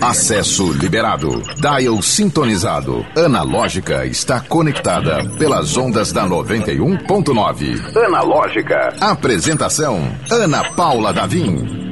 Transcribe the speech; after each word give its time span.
Acesso 0.00 0.72
liberado. 0.72 1.42
Dial 1.56 2.00
sintonizado. 2.02 3.04
Analógica 3.16 4.06
está 4.06 4.40
conectada 4.40 5.24
pelas 5.38 5.76
ondas 5.76 6.12
da 6.12 6.26
91.9. 6.26 7.96
Analógica. 7.96 8.94
Apresentação: 9.00 10.00
Ana 10.30 10.70
Paula 10.72 11.12
Davim. 11.12 11.82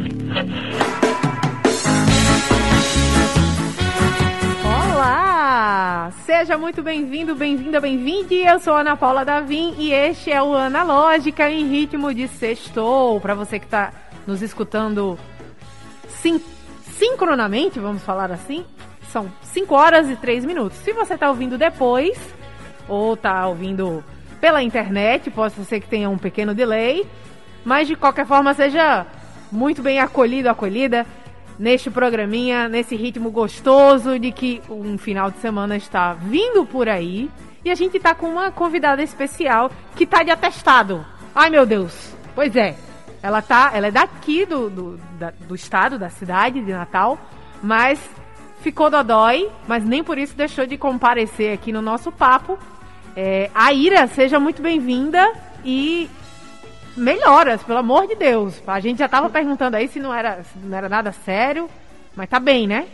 Olá! 4.64 6.12
Seja 6.24 6.56
muito 6.56 6.82
bem-vindo, 6.82 7.35
bem-vinda, 7.35 7.80
bem-vinde. 7.80 8.37
Eu 8.37 8.60
sou 8.60 8.76
Ana 8.76 8.96
Paula 8.96 9.24
Davim 9.24 9.74
e 9.78 9.92
este 9.92 10.30
é 10.30 10.42
o 10.42 10.54
Analógica 10.54 11.51
em 11.51 11.69
ritmo 11.69 12.14
de 12.14 12.28
sextou. 12.28 13.21
Para 13.21 13.35
você 13.35 13.58
que 13.58 13.67
está 13.67 13.92
nos 14.26 14.42
escutando 14.42 15.19
sim, 16.23 16.41
sincronamente, 17.01 17.80
vamos 17.80 18.02
falar 18.02 18.30
assim, 18.30 18.62
são 19.09 19.32
5 19.40 19.74
horas 19.74 20.10
e 20.10 20.16
3 20.16 20.45
minutos. 20.45 20.77
Se 20.80 20.92
você 20.92 21.14
está 21.14 21.30
ouvindo 21.30 21.56
depois 21.56 22.18
ou 22.86 23.14
está 23.14 23.46
ouvindo 23.46 24.04
pela 24.38 24.62
internet, 24.62 25.30
pode 25.30 25.54
ser 25.64 25.80
que 25.80 25.88
tenha 25.88 26.10
um 26.10 26.18
pequeno 26.18 26.54
delay, 26.54 27.06
mas 27.64 27.88
de 27.88 27.96
qualquer 27.96 28.26
forma 28.26 28.52
seja 28.52 29.06
muito 29.50 29.82
bem 29.82 29.98
acolhido, 29.98 30.50
acolhida 30.50 31.06
neste 31.59 31.90
programinha, 31.90 32.68
nesse 32.68 32.95
ritmo 32.96 33.30
gostoso 33.30 34.18
de 34.18 34.30
que 34.30 34.60
um 34.68 34.98
final 34.98 35.30
de 35.30 35.38
semana 35.38 35.78
está 35.78 36.12
vindo 36.12 36.66
por 36.66 36.87
aí. 36.87 37.30
E 37.64 37.70
a 37.70 37.74
gente 37.74 37.96
está 37.96 38.14
com 38.14 38.26
uma 38.26 38.51
convidada 38.51 39.02
especial 39.02 39.70
que 39.96 40.04
está 40.04 40.23
de 40.23 40.30
atestado. 40.30 41.04
Ai 41.34 41.48
meu 41.48 41.64
Deus! 41.64 42.14
Pois 42.34 42.54
é, 42.56 42.74
ela 43.23 43.42
tá, 43.42 43.70
ela 43.74 43.88
é 43.88 43.91
daqui 43.91 44.47
do, 44.47 44.70
do, 44.70 45.01
da, 45.19 45.33
do 45.41 45.55
estado, 45.55 45.98
da 45.98 46.09
cidade 46.09 46.60
de 46.60 46.73
Natal, 46.73 47.19
mas 47.62 48.01
ficou 48.62 48.91
dodói, 48.91 49.51
mas 49.66 49.84
nem 49.84 50.02
por 50.02 50.19
isso 50.19 50.34
deixou 50.34 50.66
de 50.66 50.79
comparecer 50.79 51.52
aqui 51.52 51.73
no 51.73 51.82
nosso 51.82 52.10
papo. 52.10 52.59
É, 53.16 53.51
a 53.54 53.73
Ira, 53.73 54.07
seja 54.07 54.38
muito 54.38 54.62
bem-vinda 54.62 55.32
e 55.65 56.09
melhoras, 56.96 57.62
pelo 57.62 57.79
amor 57.79 58.07
de 58.07 58.15
Deus. 58.15 58.60
A 58.66 58.80
gente 58.80 58.99
já 58.99 59.09
tava 59.09 59.29
perguntando 59.29 59.77
aí 59.77 59.88
se 59.88 59.99
não 59.99 60.15
era, 60.15 60.43
se 60.43 60.59
não 60.59 60.77
era 60.77 60.88
nada 60.88 61.12
sério, 61.12 61.68
mas 62.15 62.29
tá 62.29 62.38
bem, 62.38 62.66
né? 62.66 62.87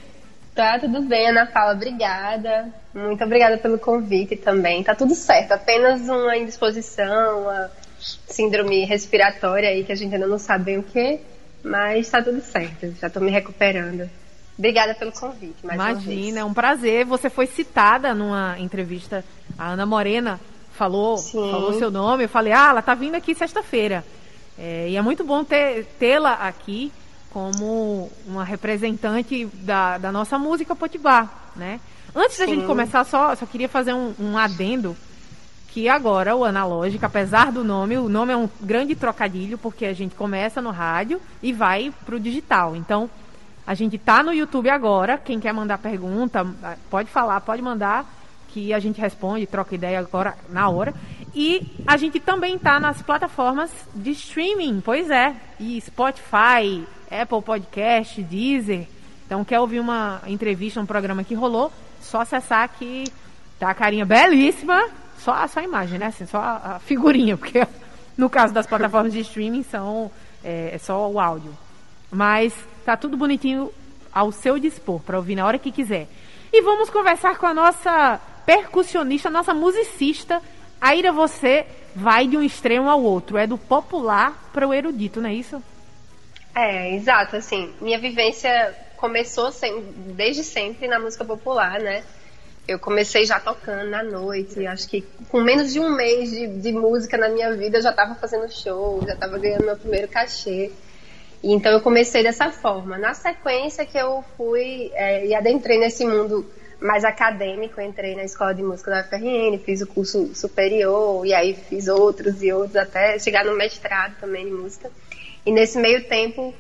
Tá 0.55 0.79
tudo 0.79 1.03
bem, 1.03 1.29
Ana 1.29 1.47
Paula, 1.47 1.75
obrigada. 1.75 2.73
Muito 2.95 3.23
obrigada 3.23 3.59
pelo 3.59 3.79
convite 3.79 4.37
também. 4.37 4.83
Tá 4.83 4.95
tudo 4.95 5.15
certo, 5.15 5.53
apenas 5.53 6.09
uma 6.09 6.37
indisposição, 6.37 7.43
uma 7.43 7.71
síndrome 7.99 8.85
respiratória 8.85 9.69
aí 9.69 9.85
que 9.85 9.93
a 9.93 9.95
gente 9.97 10.15
ainda 10.15 10.27
não 10.27 10.39
sabe 10.39 10.65
bem 10.65 10.79
o 10.79 10.83
que, 10.83 11.21
mas 11.63 12.09
tá 12.09 12.23
tudo 12.23 12.41
certo, 12.41 12.95
já 13.01 13.11
tô 13.11 13.21
me 13.21 13.31
recuperando. 13.31 14.09
Obrigada 14.59 14.95
pelo 14.95 15.13
convite. 15.13 15.57
Imagina, 15.63 16.41
é 16.41 16.45
um 16.45 16.55
prazer. 16.55 17.05
Você 17.05 17.29
foi 17.29 17.47
citada 17.47 18.15
numa 18.15 18.59
entrevista, 18.59 19.23
a 19.59 19.69
Ana 19.69 19.85
Morena 19.85 20.41
falou, 20.73 21.19
falou 21.19 21.75
seu 21.75 21.91
nome, 21.91 22.25
eu 22.25 22.29
falei, 22.29 22.53
ah, 22.53 22.69
ela 22.71 22.83
tá 22.83 22.95
vindo 22.95 23.15
aqui 23.15 23.35
sexta-feira. 23.35 24.05
É, 24.59 24.89
e 24.89 24.97
é 24.97 25.03
muito 25.03 25.25
bom 25.25 25.45
tê-la 25.99 26.35
aqui 26.35 26.91
como 27.31 28.11
uma 28.27 28.45
representante 28.45 29.45
da, 29.47 29.99
da 29.99 30.11
nossa 30.11 30.39
música 30.39 30.75
Potiguar, 30.75 31.53
né? 31.55 31.81
Antes 32.15 32.37
Sim. 32.37 32.47
da 32.47 32.55
gente 32.55 32.67
começar, 32.67 33.05
só, 33.05 33.35
só 33.35 33.45
queria 33.45 33.69
fazer 33.69 33.93
um, 33.93 34.15
um 34.19 34.39
adendo 34.39 34.97
que 35.77 35.91
agora 35.91 36.35
o 36.35 36.43
analógico, 36.43 37.05
apesar 37.05 37.53
do 37.53 37.63
nome, 37.63 37.99
o 37.99 38.09
nome 38.09 38.33
é 38.33 38.37
um 38.37 38.49
grande 38.63 38.95
trocadilho, 38.95 39.59
porque 39.59 39.85
a 39.85 39.93
gente 39.93 40.15
começa 40.15 40.63
no 40.63 40.71
rádio 40.71 41.21
e 41.43 41.53
vai 41.53 41.93
pro 42.07 42.19
digital. 42.19 42.75
Então, 42.75 43.11
a 43.67 43.75
gente 43.75 43.99
tá 43.99 44.23
no 44.23 44.33
YouTube 44.33 44.71
agora, 44.71 45.19
quem 45.19 45.39
quer 45.39 45.53
mandar 45.53 45.77
pergunta, 45.77 46.47
pode 46.89 47.11
falar, 47.11 47.43
pode 47.43 47.61
mandar 47.61 48.11
que 48.49 48.73
a 48.73 48.79
gente 48.79 48.99
responde, 48.99 49.45
troca 49.45 49.75
ideia 49.75 49.99
agora 49.99 50.35
na 50.49 50.67
hora. 50.71 50.95
E 51.35 51.71
a 51.87 51.99
gente 51.99 52.21
também 52.21 52.57
está 52.57 52.81
nas 52.81 53.03
plataformas 53.03 53.71
de 53.95 54.13
streaming, 54.13 54.81
pois 54.83 55.11
é. 55.11 55.37
E 55.61 55.79
Spotify, 55.83 56.87
Apple 57.11 57.43
Podcast, 57.43 58.23
Deezer. 58.23 58.89
Então, 59.27 59.45
quer 59.45 59.61
ouvir 59.61 59.81
uma 59.81 60.23
entrevista, 60.27 60.81
um 60.81 60.87
programa 60.87 61.23
que 61.23 61.35
rolou, 61.35 61.71
só 62.01 62.23
acessar 62.23 62.67
que 62.79 63.05
tá 63.59 63.69
a 63.69 63.75
carinha 63.75 64.07
belíssima, 64.07 64.83
só, 65.19 65.47
só 65.47 65.61
a 65.61 65.63
imagem, 65.63 65.99
né? 65.99 66.07
Assim, 66.07 66.27
só 66.27 66.39
a, 66.39 66.79
figurinha, 66.79 67.37
porque 67.39 67.67
no 68.17 68.31
caso 68.31 68.53
das 68.53 68.67
plataformas 68.67 69.13
de 69.13 69.21
streaming 69.21 69.63
são 69.63 70.11
é, 70.45 70.75
é 70.75 70.79
só 70.79 71.09
o 71.11 71.19
áudio. 71.21 71.57
Mas 72.11 72.55
tá 72.85 72.97
tudo 72.97 73.17
bonitinho 73.17 73.73
ao 74.13 74.33
seu 74.33 74.59
dispor, 74.59 75.01
para 75.01 75.17
ouvir 75.17 75.35
na 75.35 75.45
hora 75.45 75.59
que 75.59 75.73
quiser. 75.73 76.09
E 76.53 76.63
vamos 76.63 76.89
conversar 76.89 77.37
com 77.37 77.47
a 77.47 77.53
nossa 77.53 78.21
percussionista, 78.47 79.29
nossa 79.29 79.53
musicista. 79.53 80.41
Aira, 80.81 81.13
você 81.13 81.67
vai 81.95 82.27
de 82.27 82.37
um 82.37 82.43
extremo 82.43 82.89
ao 82.89 83.03
outro. 83.03 83.37
É 83.37 83.47
do 83.47 83.59
popular 83.59 84.51
para 84.53 84.67
o 84.67 84.73
erudito, 84.73 85.21
não 85.21 85.29
é 85.29 85.35
isso? 85.35 85.63
É, 86.55 86.95
exato. 86.95 87.37
Assim, 87.37 87.75
minha 87.81 87.99
vivência 87.99 88.75
começou 88.97 89.53
sem, 89.53 89.83
desde 90.15 90.43
sempre 90.43 90.89
na 90.89 90.99
música 90.99 91.25
popular, 91.25 91.79
né? 91.81 92.03
Eu 92.67 92.79
comecei 92.79 93.25
já 93.25 93.39
tocando 93.39 93.89
na 93.89 94.03
noite, 94.03 94.67
acho 94.67 94.89
que 94.89 95.03
com 95.29 95.41
menos 95.41 95.73
de 95.73 95.79
um 95.79 95.95
mês 95.95 96.31
de, 96.31 96.47
de 96.49 96.73
música 96.73 97.17
na 97.17 97.29
minha 97.29 97.55
vida 97.55 97.79
eu 97.79 97.83
já 97.83 97.91
estava 97.91 98.17
fazendo 98.17 98.51
show, 98.51 99.01
já 99.07 99.15
estava 99.15 99.39
ganhando 99.39 99.65
meu 99.65 99.77
primeiro 99.77 100.09
cachê. 100.09 100.73
Então 101.43 101.71
eu 101.71 101.81
comecei 101.81 102.25
dessa 102.25 102.51
forma. 102.51 102.99
Na 102.99 103.15
sequência 103.15 103.87
que 103.87 103.97
eu 103.97 104.25
fui 104.37 104.91
é, 104.95 105.27
e 105.27 105.35
adentrei 105.35 105.79
nesse 105.79 106.05
mundo 106.05 106.45
mais 106.81 107.05
acadêmico, 107.05 107.81
entrei 107.81 108.15
na 108.15 108.25
escola 108.25 108.53
de 108.53 108.63
música 108.63 108.91
da 108.91 109.01
UFRN, 109.01 109.59
fiz 109.65 109.81
o 109.81 109.87
curso 109.87 110.35
superior 110.35 111.25
e 111.25 111.33
aí 111.33 111.55
fiz 111.55 111.89
outros 111.89 112.43
e 112.43 112.53
outros 112.53 112.77
até 112.77 113.19
chegar 113.19 113.45
no 113.45 113.57
mestrado 113.57 114.17
também 114.21 114.49
em 114.49 114.53
música. 114.53 114.91
E 115.45 115.53
nesse 115.53 115.79
meio 115.79 116.05
tempo 116.09 116.53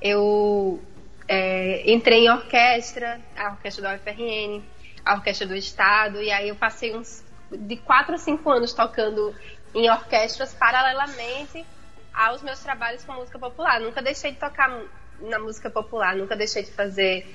eu 0.00 0.80
é, 1.28 1.90
entrei 1.90 2.26
em 2.26 2.30
orquestra, 2.30 3.20
a 3.36 3.50
orquestra 3.50 3.82
da 3.82 3.94
UFRN, 3.94 4.60
a 5.04 5.14
orquestra 5.14 5.46
do 5.46 5.54
estado 5.54 6.22
e 6.22 6.30
aí 6.30 6.48
eu 6.48 6.56
passei 6.56 6.94
uns 6.96 7.24
de 7.50 7.76
quatro 7.76 8.14
a 8.14 8.18
cinco 8.18 8.50
anos 8.50 8.72
tocando 8.72 9.34
em 9.74 9.90
orquestras 9.90 10.54
paralelamente 10.54 11.64
aos 12.12 12.42
meus 12.42 12.60
trabalhos 12.60 13.04
com 13.04 13.12
música 13.12 13.38
popular. 13.38 13.80
Nunca 13.80 14.02
deixei 14.02 14.32
de 14.32 14.38
tocar 14.38 14.68
na 15.20 15.38
música 15.38 15.70
popular, 15.70 16.16
nunca 16.16 16.36
deixei 16.36 16.62
de 16.62 16.72
fazer 16.72 17.26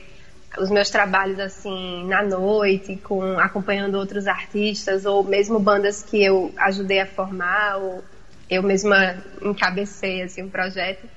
os 0.57 0.69
meus 0.69 0.89
trabalhos 0.89 1.39
assim 1.39 2.05
na 2.07 2.23
noite, 2.23 2.95
com 2.97 3.37
acompanhando 3.39 3.95
outros 3.95 4.27
artistas 4.27 5.05
ou 5.05 5.23
mesmo 5.23 5.59
bandas 5.59 6.01
que 6.01 6.23
eu 6.23 6.53
ajudei 6.57 7.01
a 7.01 7.05
formar 7.05 7.77
ou 7.77 8.03
eu 8.49 8.63
mesma 8.63 9.21
encabecei 9.41 10.21
assim 10.21 10.43
um 10.43 10.49
projeto. 10.49 11.07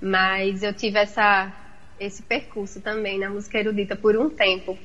Mas 0.00 0.62
eu 0.62 0.72
tive 0.72 0.98
essa 0.98 1.52
esse 1.98 2.22
percurso 2.22 2.80
também 2.80 3.18
na 3.18 3.30
música 3.30 3.58
erudita 3.58 3.94
por 3.94 4.16
um 4.16 4.28
tempo. 4.28 4.78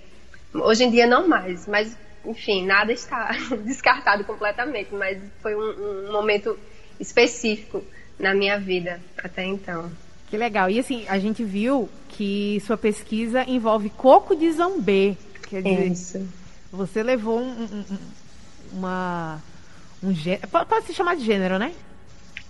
Hoje 0.54 0.84
em 0.84 0.92
dia 0.92 1.06
não 1.06 1.28
mais, 1.28 1.68
mas 1.68 1.96
enfim, 2.26 2.66
nada 2.66 2.92
está 2.92 3.32
descartado 3.64 4.24
completamente, 4.24 4.94
mas 4.94 5.18
foi 5.42 5.56
um, 5.56 6.08
um 6.08 6.12
momento 6.12 6.58
específico 7.00 7.84
na 8.20 8.34
minha 8.34 8.60
vida 8.60 9.00
até 9.18 9.46
então. 9.46 9.90
Que 10.30 10.38
legal. 10.38 10.70
E 10.70 10.80
assim, 10.80 11.06
a 11.08 11.18
gente 11.18 11.44
viu 11.44 11.90
que 12.10 12.62
sua 12.66 12.78
pesquisa 12.78 13.44
envolve 13.48 13.90
coco 13.90 14.36
de 14.36 14.52
zambê. 14.52 15.18
Quer 15.50 15.64
dizer, 15.64 15.92
Isso. 15.92 16.30
você 16.72 17.02
levou 17.02 17.40
um, 17.40 17.64
um, 17.64 17.98
uma. 18.74 19.42
Um 20.02 20.14
gênero. 20.14 20.48
Pode 20.48 20.86
se 20.86 20.94
chamar 20.94 21.16
de 21.16 21.26
gênero, 21.26 21.58
né? 21.58 21.74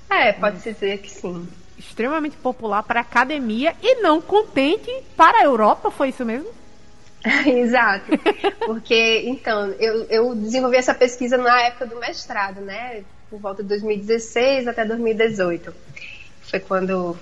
É, 0.09 0.33
pode-se 0.33 0.73
dizer 0.73 0.99
que 0.99 1.09
sim. 1.09 1.47
Extremamente 1.77 2.35
popular 2.35 2.83
para 2.83 2.99
a 2.99 3.01
academia 3.01 3.75
e 3.81 4.01
não 4.01 4.21
contente 4.21 4.91
para 5.15 5.39
a 5.39 5.43
Europa, 5.45 5.89
foi 5.89 6.09
isso 6.09 6.25
mesmo? 6.25 6.49
Exato. 7.45 8.11
Porque, 8.65 9.23
então, 9.25 9.73
eu, 9.79 10.05
eu 10.05 10.35
desenvolvi 10.35 10.77
essa 10.77 10.93
pesquisa 10.93 11.37
na 11.37 11.61
época 11.61 11.85
do 11.85 11.97
mestrado, 11.97 12.61
né? 12.61 13.03
Por 13.29 13.39
volta 13.39 13.61
de 13.61 13.69
2016 13.69 14.67
até 14.67 14.85
2018. 14.85 15.73
Foi 16.41 16.59
quando 16.59 17.17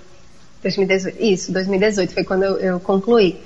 2018, 0.61 1.21
isso, 1.21 1.51
2018 1.51 2.13
foi 2.13 2.23
quando 2.23 2.43
eu, 2.43 2.57
eu 2.59 2.79
concluí. 2.79 3.39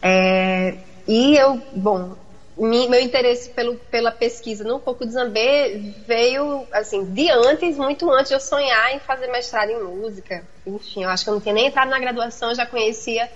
É, 0.00 0.74
e 1.06 1.36
eu, 1.36 1.60
bom, 1.72 2.16
mi, 2.56 2.88
meu 2.88 3.00
interesse 3.00 3.50
pelo, 3.50 3.76
pela 3.76 4.10
pesquisa 4.10 4.64
no 4.64 4.78
Coco 4.78 5.04
de 5.04 5.12
Zambê 5.12 5.94
veio, 6.06 6.66
assim, 6.72 7.04
de 7.04 7.30
antes, 7.30 7.76
muito 7.76 8.10
antes 8.10 8.28
de 8.28 8.34
eu 8.34 8.40
sonhar 8.40 8.94
em 8.94 9.00
fazer 9.00 9.26
mestrado 9.28 9.70
em 9.70 9.82
música. 9.82 10.42
Enfim, 10.66 11.04
eu 11.04 11.10
acho 11.10 11.24
que 11.24 11.30
eu 11.30 11.34
não 11.34 11.40
tinha 11.40 11.54
nem 11.54 11.66
entrado 11.66 11.88
na 11.88 11.98
graduação, 11.98 12.50
eu 12.50 12.54
já 12.54 12.66
conhecia 12.66 13.28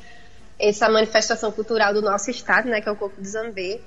essa 0.60 0.88
manifestação 0.88 1.50
cultural 1.50 1.94
do 1.94 2.02
nosso 2.02 2.30
estado, 2.30 2.68
né, 2.68 2.80
que 2.80 2.88
é 2.88 2.92
o 2.92 2.96
Coco 2.96 3.20
de 3.20 3.28
Zambê. 3.28 3.80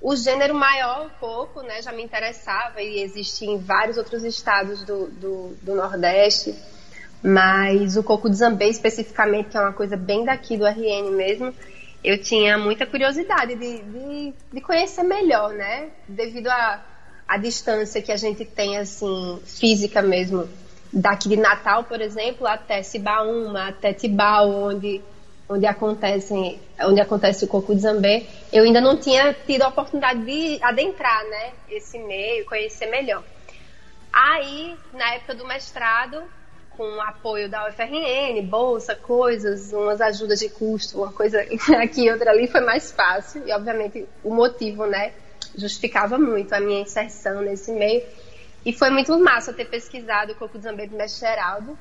O 0.00 0.14
gênero 0.14 0.54
maior, 0.54 1.06
o 1.06 1.10
coco, 1.18 1.62
né, 1.62 1.80
já 1.82 1.92
me 1.92 2.02
interessava 2.02 2.82
e 2.82 3.00
existe 3.02 3.44
em 3.44 3.58
vários 3.58 3.96
outros 3.96 4.24
estados 4.24 4.82
do, 4.84 5.06
do, 5.08 5.56
do 5.62 5.74
Nordeste. 5.74 6.54
Mas 7.22 7.96
o 7.96 8.02
coco 8.02 8.28
de 8.28 8.36
Zambê 8.36 8.68
especificamente, 8.68 9.50
que 9.50 9.56
é 9.56 9.60
uma 9.60 9.72
coisa 9.72 9.96
bem 9.96 10.24
daqui 10.24 10.56
do 10.56 10.66
RN 10.66 11.10
mesmo, 11.10 11.54
eu 12.04 12.20
tinha 12.20 12.58
muita 12.58 12.86
curiosidade 12.86 13.54
de, 13.54 13.82
de, 13.82 14.34
de 14.52 14.60
conhecer 14.60 15.02
melhor, 15.02 15.52
né? 15.52 15.88
Devido 16.08 16.48
a 16.48 16.84
a 17.26 17.36
distância 17.36 18.00
que 18.00 18.12
a 18.12 18.16
gente 18.16 18.44
tem, 18.44 18.78
assim, 18.78 19.40
física 19.44 20.00
mesmo, 20.00 20.48
daqui 20.92 21.28
de 21.28 21.36
Natal, 21.36 21.84
por 21.84 22.00
exemplo, 22.00 22.46
até 22.46 22.82
Cibaúma, 22.82 23.68
até 23.68 23.92
Tibau, 23.92 24.48
onde, 24.50 25.02
onde, 25.48 25.66
acontecem, 25.66 26.60
onde 26.80 27.00
acontece 27.00 27.44
o 27.44 27.48
Coco 27.48 27.76
Zambê, 27.76 28.26
eu 28.52 28.64
ainda 28.64 28.80
não 28.80 28.96
tinha 28.96 29.32
tido 29.32 29.62
a 29.62 29.68
oportunidade 29.68 30.24
de 30.24 30.58
adentrar, 30.62 31.24
né, 31.24 31.52
esse 31.68 31.98
meio, 31.98 32.44
conhecer 32.46 32.86
melhor. 32.86 33.22
Aí, 34.12 34.74
na 34.92 35.14
época 35.14 35.34
do 35.34 35.46
mestrado, 35.46 36.22
com 36.76 36.84
o 36.84 37.00
apoio 37.00 37.48
da 37.48 37.68
UFRN, 37.68 38.42
bolsa, 38.42 38.94
coisas, 38.94 39.72
umas 39.72 40.00
ajudas 40.00 40.40
de 40.40 40.48
custo, 40.48 40.98
uma 40.98 41.12
coisa 41.12 41.40
aqui 41.82 42.10
outra 42.10 42.30
ali, 42.30 42.46
foi 42.46 42.60
mais 42.60 42.92
fácil. 42.92 43.46
E, 43.46 43.52
obviamente, 43.52 44.06
o 44.22 44.34
motivo, 44.34 44.86
né, 44.86 45.12
justificava 45.56 46.18
muito 46.18 46.52
a 46.52 46.60
minha 46.60 46.80
inserção 46.80 47.40
nesse 47.40 47.72
meio. 47.72 48.02
E 48.64 48.72
foi 48.72 48.90
muito 48.90 49.18
massa 49.18 49.52
ter 49.52 49.66
pesquisado 49.66 50.32
o 50.32 50.34
Coco 50.34 50.58
Zambê 50.58 50.86
do 50.86 50.96
Mestre 50.96 51.28
Geraldo, 51.28 51.78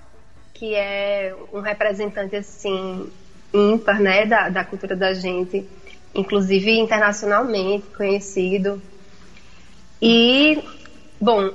que 0.54 0.76
é 0.76 1.36
um 1.52 1.60
representante, 1.60 2.36
assim, 2.36 3.12
ímpar, 3.54 4.00
né, 4.00 4.26
da, 4.26 4.50
da 4.50 4.64
cultura 4.64 4.96
da 4.96 5.14
gente, 5.14 5.68
inclusive 6.14 6.72
internacionalmente 6.78 7.88
conhecido. 7.88 8.82
E, 10.02 10.62
bom, 11.20 11.52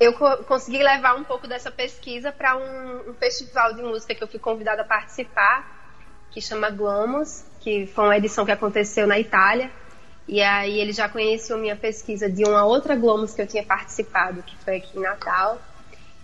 eu 0.00 0.12
co 0.12 0.44
consegui 0.44 0.78
levar 0.78 1.14
um 1.16 1.24
pouco 1.24 1.48
dessa 1.48 1.70
pesquisa 1.70 2.30
para 2.30 2.56
um, 2.56 3.10
um, 3.10 3.14
festival 3.14 3.74
de 3.74 3.82
música 3.82 4.14
que 4.14 4.22
eu 4.22 4.28
fui 4.28 4.38
convidada 4.38 4.82
a 4.82 4.84
participar, 4.84 5.66
que 6.30 6.40
chama 6.40 6.70
Glomos, 6.70 7.44
que 7.60 7.86
foi 7.86 8.04
uma 8.04 8.16
edição 8.16 8.44
que 8.44 8.52
aconteceu 8.52 9.06
na 9.06 9.18
Itália. 9.18 9.70
E 10.26 10.42
aí 10.42 10.78
ele 10.78 10.92
já 10.92 11.08
conheceu 11.08 11.56
minha 11.56 11.74
pesquisa 11.74 12.30
de 12.30 12.44
uma 12.44 12.64
outra 12.64 12.94
Glomos 12.94 13.32
que 13.32 13.40
eu 13.40 13.46
tinha 13.46 13.64
participado, 13.64 14.42
que 14.42 14.56
foi 14.58 14.76
aqui 14.76 14.98
em 14.98 15.00
Natal. 15.00 15.58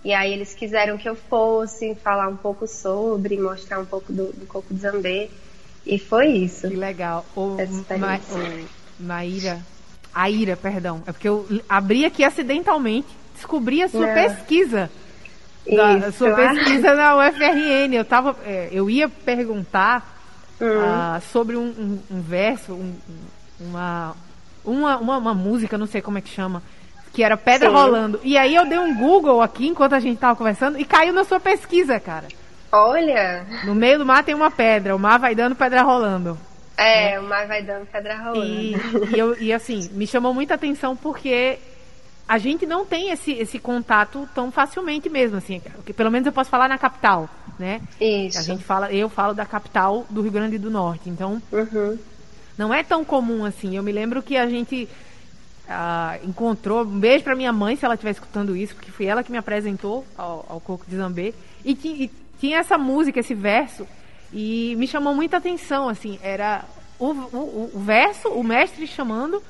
E 0.05 0.12
aí 0.12 0.33
eles 0.33 0.55
quiseram 0.55 0.99
que 0.99 1.09
eu 1.09 1.17
fosse 1.17 1.95
falar 1.95 2.29
um 2.29 2.37
pouco 2.37 2.67
sobre, 2.67 3.39
mostrar 3.39 3.81
um 3.81 3.87
pouco 3.87 4.12
do, 4.12 4.33
do 4.33 4.47
Coco 4.47 4.75
de 4.75 4.81
Zambê. 4.81 5.31
E 5.87 5.99
foi 5.99 6.29
isso. 6.29 6.69
Que 6.69 6.77
legal. 6.77 7.25
O, 7.35 7.56
Ma, 7.99 8.19
o 8.19 9.03
Maíra, 9.03 9.61
Aira, 10.15 10.56
perdão. 10.56 11.03
É 11.06 11.12
porque 11.12 11.29
eu 11.29 11.47
abri 11.69 12.05
aqui 12.05 12.23
acidentalmente, 12.23 13.09
descobri 13.35 13.83
a 13.83 13.89
sua 13.89 14.06
Não. 14.06 14.15
pesquisa. 14.15 14.91
Da, 15.67 16.12
sua 16.12 16.33
ah. 16.33 16.37
pesquisa 16.37 16.95
na 16.95 17.17
UFRN. 17.17 17.95
Eu, 17.95 18.05
tava, 18.05 18.37
é, 18.45 18.69
eu 18.71 18.91
ia 18.91 19.09
perguntar 19.09 20.15
uh, 20.61 21.21
sobre 21.33 21.56
um, 21.56 21.67
um, 21.67 21.99
um 22.11 22.21
verso, 22.21 22.73
um, 22.73 22.95
uma, 23.59 24.15
uma, 24.65 24.97
uma, 24.99 25.19
uma, 25.19 25.35
música, 25.35 25.79
não 25.79 25.87
sei 25.87 26.03
como 26.03 26.19
é 26.19 26.21
que 26.21 26.29
chama, 26.29 26.62
que 27.14 27.22
era 27.22 27.37
Pedra 27.37 27.69
Sim. 27.69 27.75
Rolando. 27.75 28.20
E 28.22 28.37
aí 28.37 28.55
eu 28.55 28.66
dei 28.66 28.78
um 28.78 28.94
Google 28.94 29.40
aqui 29.40 29.69
enquanto 29.69 29.94
a 29.94 30.00
gente 30.00 30.19
tava 30.19 30.37
conversando 30.37 30.78
e 30.78 30.84
caiu 30.84 31.14
na 31.14 31.25
sua 31.25 31.40
pesquisa, 31.40 31.99
cara. 32.00 32.26
Olha! 32.72 33.46
No 33.64 33.75
meio 33.75 33.99
do 33.99 34.05
mar 34.05 34.25
tem 34.25 34.34
uma 34.34 34.50
pedra, 34.50 34.96
o 34.96 34.99
mar 34.99 35.19
vai 35.19 35.34
dando 35.34 35.55
pedra 35.55 35.82
rolando. 35.82 36.37
É, 36.76 37.12
né? 37.12 37.20
o 37.20 37.22
mar 37.22 37.46
vai 37.46 37.62
dando 37.62 37.87
pedra 37.87 38.16
rolando. 38.16 38.44
E, 38.44 38.75
e, 39.14 39.19
eu, 39.19 39.40
e 39.40 39.52
assim, 39.52 39.88
me 39.93 40.06
chamou 40.06 40.34
muita 40.34 40.55
atenção 40.55 40.96
porque 40.96 41.58
a 42.26 42.37
gente 42.37 42.66
não 42.66 42.84
tem 42.84 43.11
esse, 43.11 43.32
esse 43.32 43.60
contato 43.60 44.28
tão 44.34 44.50
facilmente 44.50 45.08
mesmo, 45.08 45.37
assim, 45.37 45.62
pelo 45.94 46.10
menos 46.10 46.26
eu 46.26 46.32
posso 46.32 46.50
falar 46.50 46.69
na 46.69 46.78
capital, 46.78 47.28
né? 47.58 47.81
Isso. 48.00 48.40
A 48.40 48.43
gente 48.43 48.64
fala, 48.64 48.93
eu 48.93 49.08
falo 49.08 49.34
da 49.34 49.46
capital 49.46 50.05
do 50.10 50.20
Rio 50.20 50.32
Grande 50.32 50.58
do 50.58 50.70
Norte, 50.70 51.08
então 51.08 51.40
uhum. 51.52 51.96
Não 52.56 52.72
é 52.72 52.82
tão 52.82 53.05
comum 53.05 53.44
assim. 53.44 53.76
Eu 53.76 53.82
me 53.82 53.93
lembro 53.93 54.22
que 54.22 54.37
a 54.37 54.49
gente 54.49 54.88
ah, 55.69 56.19
encontrou. 56.22 56.82
Um 56.82 56.99
beijo 56.99 57.25
para 57.25 57.34
minha 57.34 57.52
mãe, 57.52 57.76
se 57.76 57.84
ela 57.84 57.94
estiver 57.94 58.11
escutando 58.11 58.56
isso, 58.56 58.75
porque 58.75 58.90
foi 58.90 59.06
ela 59.06 59.22
que 59.22 59.32
me 59.32 59.38
apresentou 59.38 60.05
ao, 60.16 60.44
ao 60.49 60.61
Coco 60.61 60.84
de 60.87 60.96
Zambê. 60.96 61.34
E, 61.64 61.72
e, 61.72 62.11
tinha 62.38 62.58
essa 62.58 62.76
música, 62.76 63.20
esse 63.20 63.34
verso, 63.34 63.87
e 64.32 64.75
me 64.76 64.87
chamou 64.87 65.14
muita 65.14 65.38
atenção. 65.38 65.88
Assim, 65.88 66.19
era 66.22 66.64
o, 66.99 67.06
o, 67.06 67.70
o 67.75 67.81
verso, 67.81 68.28
o 68.28 68.43
mestre 68.43 68.87
chamando. 68.87 69.43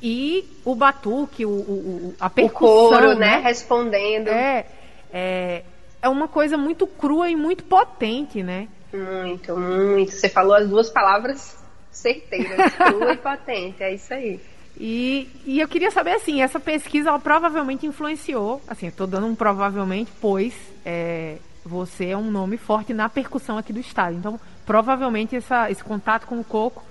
E 0.00 0.44
o 0.64 0.74
batuque, 0.74 1.46
o, 1.46 1.50
o, 1.50 2.14
a 2.20 2.28
percussão. 2.28 2.86
O 2.86 2.90
coro, 2.90 3.14
né? 3.14 3.38
né? 3.38 3.40
Respondendo. 3.42 4.28
É, 4.28 4.66
é, 5.12 5.62
é 6.02 6.08
uma 6.08 6.28
coisa 6.28 6.58
muito 6.58 6.86
crua 6.86 7.30
e 7.30 7.34
muito 7.34 7.64
potente, 7.64 8.42
né? 8.42 8.68
Muito, 8.92 9.56
muito. 9.56 10.12
Você 10.12 10.28
falou 10.28 10.54
as 10.54 10.68
duas 10.68 10.90
palavras 10.90 11.56
certeira, 11.90 12.70
crua 12.70 13.14
e 13.14 13.16
patente, 13.18 13.82
é 13.82 13.94
isso 13.94 14.12
aí. 14.12 14.38
E, 14.78 15.28
e 15.46 15.60
eu 15.60 15.66
queria 15.66 15.90
saber, 15.90 16.12
assim, 16.12 16.42
essa 16.42 16.60
pesquisa 16.60 17.08
ela 17.08 17.18
provavelmente 17.18 17.86
influenciou, 17.86 18.60
assim, 18.68 18.88
estou 18.88 19.06
dando 19.06 19.26
um 19.26 19.34
provavelmente, 19.34 20.12
pois 20.20 20.54
é, 20.84 21.38
você 21.64 22.08
é 22.08 22.16
um 22.16 22.30
nome 22.30 22.58
forte 22.58 22.92
na 22.92 23.08
percussão 23.08 23.56
aqui 23.56 23.72
do 23.72 23.80
estado. 23.80 24.14
Então, 24.14 24.38
provavelmente 24.66 25.34
essa, 25.34 25.70
esse 25.70 25.82
contato 25.82 26.26
com 26.26 26.38
o 26.38 26.44
coco 26.44 26.84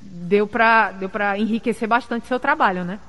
deu 0.00 0.46
para 0.46 0.92
deu 0.92 1.10
enriquecer 1.38 1.88
bastante 1.88 2.26
seu 2.26 2.38
trabalho, 2.38 2.84
né? 2.84 3.00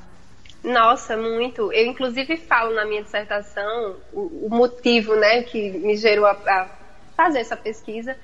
Nossa, 0.63 1.17
muito. 1.17 1.73
Eu, 1.73 1.87
inclusive, 1.87 2.37
falo 2.37 2.73
na 2.73 2.85
minha 2.85 3.03
dissertação 3.03 3.97
o, 4.13 4.47
o 4.47 4.49
motivo 4.49 5.15
né, 5.15 5.43
que 5.43 5.71
me 5.71 5.97
gerou 5.97 6.25
a, 6.25 6.31
a 6.31 6.69
fazer 7.17 7.39
essa 7.39 7.57
pesquisa 7.57 8.15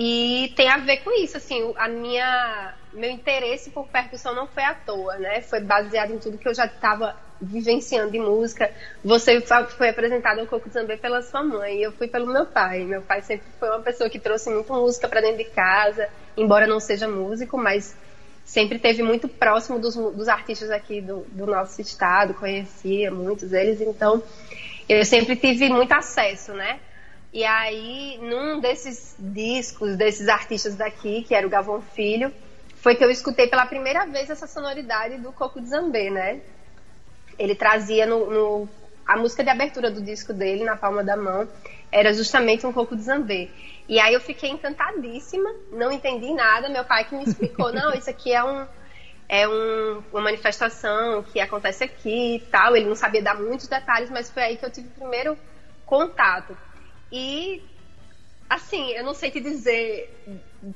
e 0.00 0.52
tem 0.54 0.68
a 0.68 0.76
ver 0.76 0.98
com 0.98 1.10
isso, 1.10 1.36
assim, 1.36 1.74
a 1.76 1.88
minha 1.88 2.72
meu 2.92 3.10
interesse 3.10 3.70
por 3.70 3.88
percussão 3.88 4.32
não 4.32 4.46
foi 4.46 4.62
à 4.62 4.72
toa, 4.72 5.16
né? 5.16 5.40
Foi 5.40 5.58
baseado 5.58 6.12
em 6.12 6.18
tudo 6.18 6.38
que 6.38 6.46
eu 6.46 6.54
já 6.54 6.66
estava 6.66 7.16
vivenciando 7.42 8.12
de 8.12 8.20
música. 8.20 8.70
Você 9.04 9.40
foi 9.76 9.88
apresentado 9.88 10.38
ao 10.38 10.46
Coco 10.46 10.70
Zambê 10.70 10.96
pela 10.96 11.20
sua 11.20 11.42
mãe, 11.42 11.80
eu 11.82 11.90
fui 11.90 12.06
pelo 12.06 12.32
meu 12.32 12.46
pai. 12.46 12.84
Meu 12.84 13.02
pai 13.02 13.22
sempre 13.22 13.48
foi 13.58 13.70
uma 13.70 13.80
pessoa 13.80 14.08
que 14.08 14.20
trouxe 14.20 14.48
muito 14.50 14.72
música 14.72 15.08
para 15.08 15.20
dentro 15.20 15.38
de 15.38 15.50
casa, 15.50 16.08
embora 16.36 16.64
não 16.64 16.78
seja 16.78 17.08
músico, 17.08 17.58
mas 17.58 17.96
sempre 18.44 18.78
teve 18.78 19.02
muito 19.02 19.26
próximo 19.26 19.80
dos, 19.80 19.96
dos 19.96 20.28
artistas 20.28 20.70
aqui 20.70 21.00
do, 21.00 21.26
do 21.32 21.44
nosso 21.44 21.80
estado, 21.80 22.34
conhecia 22.34 23.10
muitos 23.10 23.50
deles, 23.50 23.80
então 23.80 24.22
eu 24.88 25.04
sempre 25.04 25.34
tive 25.34 25.68
muito 25.68 25.92
acesso, 25.92 26.52
né? 26.52 26.78
E 27.32 27.44
aí, 27.44 28.18
num 28.22 28.60
desses 28.60 29.14
discos, 29.18 29.96
desses 29.96 30.28
artistas 30.28 30.76
daqui, 30.76 31.22
que 31.22 31.34
era 31.34 31.46
o 31.46 31.50
Gavão 31.50 31.80
Filho, 31.80 32.32
foi 32.76 32.94
que 32.94 33.04
eu 33.04 33.10
escutei 33.10 33.46
pela 33.46 33.66
primeira 33.66 34.06
vez 34.06 34.30
essa 34.30 34.46
sonoridade 34.46 35.18
do 35.18 35.32
Coco 35.32 35.60
de 35.60 35.68
Zambê, 35.68 36.10
né? 36.10 36.40
Ele 37.38 37.54
trazia 37.54 38.06
no, 38.06 38.30
no, 38.30 38.68
a 39.06 39.16
música 39.16 39.44
de 39.44 39.50
abertura 39.50 39.90
do 39.90 40.00
disco 40.00 40.32
dele, 40.32 40.64
na 40.64 40.76
palma 40.76 41.04
da 41.04 41.16
mão, 41.16 41.48
era 41.92 42.12
justamente 42.12 42.66
um 42.66 42.72
Coco 42.72 42.96
de 42.96 43.02
Zambê. 43.02 43.50
E 43.88 43.98
aí 44.00 44.14
eu 44.14 44.20
fiquei 44.20 44.50
encantadíssima, 44.50 45.50
não 45.72 45.92
entendi 45.92 46.32
nada, 46.32 46.68
meu 46.68 46.84
pai 46.84 47.04
que 47.04 47.14
me 47.14 47.24
explicou, 47.24 47.72
não, 47.72 47.92
isso 47.94 48.08
aqui 48.08 48.32
é 48.32 48.42
um 48.42 48.66
é 49.28 49.46
um, 49.46 50.02
uma 50.10 50.22
manifestação 50.22 51.22
que 51.22 51.38
acontece 51.38 51.84
aqui 51.84 52.36
e 52.36 52.40
tal. 52.50 52.74
Ele 52.74 52.86
não 52.86 52.94
sabia 52.94 53.22
dar 53.22 53.34
muitos 53.34 53.68
detalhes, 53.68 54.08
mas 54.08 54.30
foi 54.30 54.42
aí 54.42 54.56
que 54.56 54.64
eu 54.64 54.70
tive 54.70 54.88
o 54.88 54.92
primeiro 54.92 55.36
contato. 55.84 56.56
E, 57.10 57.62
assim, 58.48 58.90
eu 58.92 59.04
não 59.04 59.14
sei 59.14 59.30
te 59.30 59.40
dizer 59.40 60.26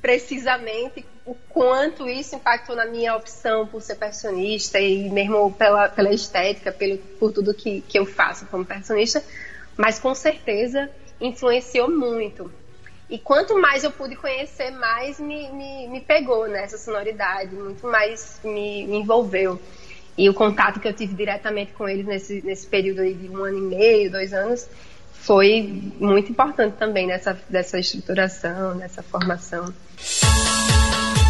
precisamente 0.00 1.04
o 1.24 1.34
quanto 1.34 2.08
isso 2.08 2.36
impactou 2.36 2.74
na 2.74 2.86
minha 2.86 3.16
opção 3.16 3.66
por 3.66 3.82
ser 3.82 3.96
personista 3.96 4.80
e 4.80 5.10
mesmo 5.10 5.52
pela, 5.52 5.88
pela 5.88 6.12
estética, 6.12 6.72
pelo, 6.72 6.98
por 6.98 7.32
tudo 7.32 7.54
que, 7.54 7.80
que 7.82 7.98
eu 7.98 8.06
faço 8.06 8.46
como 8.46 8.64
personista, 8.64 9.22
mas 9.76 9.98
com 9.98 10.14
certeza 10.14 10.90
influenciou 11.20 11.90
muito. 11.90 12.52
E 13.08 13.18
quanto 13.18 13.60
mais 13.60 13.84
eu 13.84 13.90
pude 13.90 14.16
conhecer, 14.16 14.70
mais 14.70 15.20
me, 15.20 15.50
me, 15.52 15.88
me 15.88 16.00
pegou 16.00 16.48
nessa 16.48 16.78
sonoridade, 16.78 17.54
muito 17.54 17.86
mais 17.86 18.40
me, 18.42 18.86
me, 18.86 18.98
envolveu. 18.98 19.60
E 20.16 20.28
o 20.30 20.34
contato 20.34 20.80
que 20.80 20.88
eu 20.88 20.94
tive 20.94 21.14
diretamente 21.14 21.72
com 21.72 21.88
eles 21.88 22.06
nesse, 22.06 22.42
nesse 22.44 22.66
período 22.66 23.04
de 23.04 23.28
um 23.28 23.44
ano 23.44 23.58
e 23.58 23.60
meio, 23.60 24.10
dois 24.10 24.32
anos, 24.32 24.66
foi 25.22 25.92
muito 25.98 26.30
importante 26.30 26.74
também 26.78 27.06
nessa 27.06 27.38
dessa 27.48 27.78
estruturação, 27.78 28.74
nessa 28.74 29.02
formação. 29.02 29.72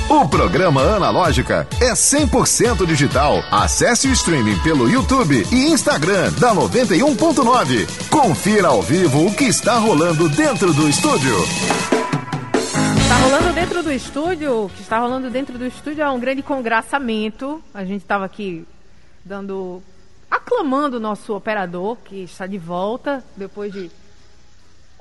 O 0.08 0.28
programa 0.28 0.82
Analógica 0.82 1.66
é 1.80 1.92
100% 1.92 2.84
digital. 2.86 3.42
Acesse 3.50 4.08
o 4.08 4.12
streaming 4.12 4.58
pelo 4.62 4.88
YouTube 4.88 5.46
e 5.50 5.70
Instagram 5.70 6.30
da 6.32 6.54
91.9. 6.54 8.08
Confira 8.10 8.68
ao 8.68 8.82
vivo 8.82 9.26
o 9.26 9.34
que 9.34 9.44
está 9.44 9.78
rolando 9.78 10.28
dentro 10.28 10.74
do 10.74 10.88
estúdio. 10.88 11.34
Está 13.00 13.16
rolando 13.16 13.52
dentro 13.54 13.82
do 13.82 13.92
estúdio, 13.92 14.64
o 14.64 14.68
que 14.68 14.82
está 14.82 14.98
rolando 14.98 15.30
dentro 15.30 15.58
do 15.58 15.66
estúdio 15.66 16.02
é 16.02 16.10
um 16.10 16.20
grande 16.20 16.42
congraçamento. 16.42 17.62
A 17.72 17.84
gente 17.84 18.02
estava 18.02 18.24
aqui 18.24 18.66
dando 19.24 19.82
aclamando 20.32 20.96
o 20.96 21.00
nosso 21.00 21.36
operador, 21.36 21.96
que 22.04 22.22
está 22.22 22.46
de 22.46 22.58
volta 22.58 23.22
depois 23.36 23.72
de 23.72 23.90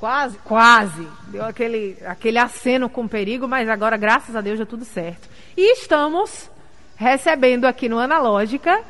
Quase, 0.01 0.35
quase. 0.39 1.07
Deu 1.27 1.45
aquele, 1.45 1.95
aquele 2.07 2.39
aceno 2.39 2.89
com 2.89 3.07
perigo, 3.07 3.47
mas 3.47 3.69
agora, 3.69 3.95
graças 3.97 4.35
a 4.35 4.41
Deus, 4.41 4.57
deu 4.57 4.65
tudo 4.65 4.83
certo. 4.83 5.29
E 5.55 5.73
estamos 5.73 6.50
recebendo 6.95 7.65
aqui 7.65 7.88
no 7.88 8.00
Analógica 8.00 8.81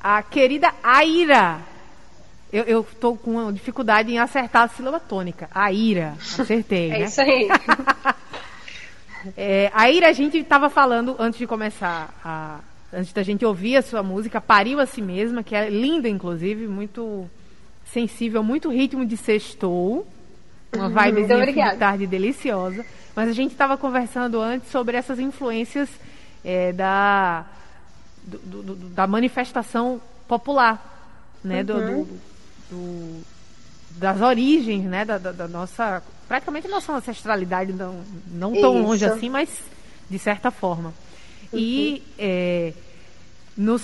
a 0.00 0.22
querida 0.22 0.72
Aira. 0.80 1.58
Eu 2.52 2.82
estou 2.82 3.16
com 3.16 3.52
dificuldade 3.52 4.12
em 4.12 4.20
acertar 4.20 4.62
a 4.62 4.68
sílaba 4.68 5.00
tônica. 5.00 5.50
Aira. 5.52 6.14
Acertei, 6.20 6.92
é 6.92 6.98
né? 7.00 7.04
isso 7.06 7.20
aí. 7.20 7.48
é, 9.36 9.72
Aira, 9.74 10.06
a 10.06 10.12
gente 10.12 10.38
estava 10.38 10.70
falando 10.70 11.16
antes 11.18 11.40
de 11.40 11.48
começar 11.48 12.14
a, 12.24 12.60
antes 12.94 13.12
da 13.12 13.22
gente 13.22 13.44
ouvir 13.44 13.76
a 13.76 13.82
sua 13.82 14.02
música, 14.02 14.40
Pariu 14.40 14.80
a 14.80 14.86
Si 14.86 15.02
Mesma, 15.02 15.42
que 15.42 15.54
é 15.54 15.68
linda, 15.68 16.08
inclusive, 16.08 16.66
muito 16.66 17.28
sensível, 17.86 18.42
muito 18.42 18.70
ritmo 18.70 19.04
de 19.04 19.16
sextou. 19.16 20.06
Uma 20.74 20.88
vibe 20.88 21.22
de 21.22 21.78
tarde 21.78 22.06
deliciosa. 22.06 22.84
Mas 23.14 23.28
a 23.28 23.32
gente 23.32 23.52
estava 23.52 23.76
conversando 23.76 24.40
antes 24.40 24.70
sobre 24.70 24.96
essas 24.96 25.20
influências 25.20 25.88
é, 26.44 26.72
da, 26.72 27.44
do, 28.24 28.62
do, 28.62 28.74
da 28.74 29.06
manifestação 29.06 30.00
popular, 30.26 31.38
né? 31.42 31.64
Uhum. 31.68 32.06
Do, 32.70 33.20
das 33.92 34.20
origens, 34.20 34.84
né? 34.84 35.04
Da, 35.04 35.18
da, 35.18 35.30
da, 35.30 35.46
nossa, 35.46 36.02
praticamente 36.26 36.66
nossa 36.66 36.92
ancestralidade, 36.92 37.72
não, 37.72 38.00
não 38.32 38.52
tão 38.52 38.74
Isso. 38.78 38.88
longe 38.88 39.04
assim, 39.04 39.30
mas 39.30 39.48
de 40.10 40.18
certa 40.18 40.50
forma. 40.50 40.92
Uhum. 41.52 41.58
E 41.58 42.02
é, 42.18 42.72
no, 43.56 43.76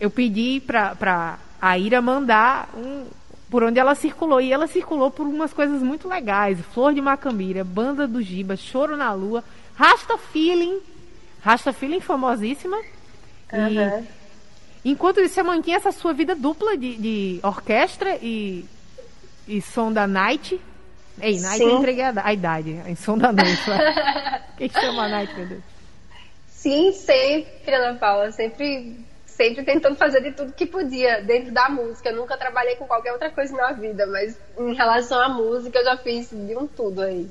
eu 0.00 0.10
pedi 0.10 0.60
para 0.60 1.38
a 1.60 1.78
Ira 1.78 2.02
mandar 2.02 2.68
um, 2.76 3.06
por 3.48 3.62
onde 3.62 3.78
ela 3.78 3.94
circulou. 3.94 4.40
E 4.40 4.52
ela 4.52 4.66
circulou 4.66 5.10
por 5.10 5.26
umas 5.26 5.52
coisas 5.52 5.82
muito 5.82 6.08
legais. 6.08 6.58
Flor 6.72 6.92
de 6.92 7.00
Macambira, 7.00 7.62
Banda 7.62 8.06
do 8.06 8.20
Giba, 8.20 8.56
Choro 8.56 8.96
na 8.96 9.12
Lua, 9.12 9.44
Rasta 9.74 10.18
Feeling. 10.18 10.80
Rasta 11.40 11.72
Feeling 11.72 12.00
famosíssima. 12.00 12.76
Uhum. 13.52 14.06
E 14.84 14.90
enquanto 14.90 15.20
isso, 15.20 15.34
você 15.34 15.42
mantinha 15.42 15.76
essa 15.76 15.92
sua 15.92 16.12
vida 16.12 16.34
dupla 16.34 16.76
de, 16.76 16.96
de 16.96 17.40
orquestra 17.42 18.16
e, 18.20 18.64
e 19.46 19.60
som 19.60 19.92
da 19.92 20.06
night. 20.06 20.60
Ei, 21.20 21.38
night 21.38 21.58
Sim. 21.58 21.64
eu 21.64 21.78
entreguei 21.78 22.04
a, 22.04 22.12
a 22.24 22.32
idade. 22.32 22.80
Em 22.86 22.96
som 22.96 23.16
da 23.16 23.32
noite. 23.32 23.62
Quem 24.56 24.68
chama 24.68 25.08
night, 25.08 25.34
meu 25.34 25.46
Deus? 25.46 25.62
Sim, 26.48 26.92
sempre, 26.92 27.74
Ana 27.74 27.98
Paula. 27.98 28.32
Sempre 28.32 28.96
sempre 29.42 29.64
tentando 29.64 29.96
fazer 29.96 30.22
de 30.22 30.30
tudo 30.30 30.52
que 30.52 30.64
podia 30.64 31.20
dentro 31.20 31.50
da 31.50 31.68
música. 31.68 32.10
Eu 32.10 32.16
nunca 32.16 32.36
trabalhei 32.36 32.76
com 32.76 32.86
qualquer 32.86 33.12
outra 33.12 33.28
coisa 33.28 33.56
na 33.56 33.72
vida, 33.72 34.06
mas 34.06 34.38
em 34.56 34.72
relação 34.72 35.20
à 35.20 35.28
música 35.28 35.80
eu 35.80 35.84
já 35.84 35.96
fiz 35.96 36.30
de 36.30 36.56
um 36.56 36.66
tudo 36.66 37.02
aí. 37.02 37.28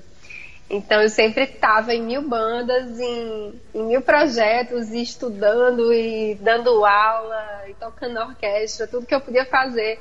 Então 0.70 1.02
eu 1.02 1.10
sempre 1.10 1.44
estava 1.44 1.94
em 1.94 2.02
mil 2.02 2.22
bandas, 2.28 3.00
em, 3.00 3.62
em, 3.74 3.84
mil 3.84 4.02
projetos, 4.02 4.90
e 4.90 5.02
estudando 5.02 5.94
e 5.94 6.36
dando 6.36 6.86
aula 6.86 7.64
e 7.70 7.74
tocando 7.76 8.20
orquestra, 8.20 8.88
tudo 8.88 9.06
que 9.06 9.16
eu 9.16 9.22
podia 9.22 9.46
fazer 9.46 10.00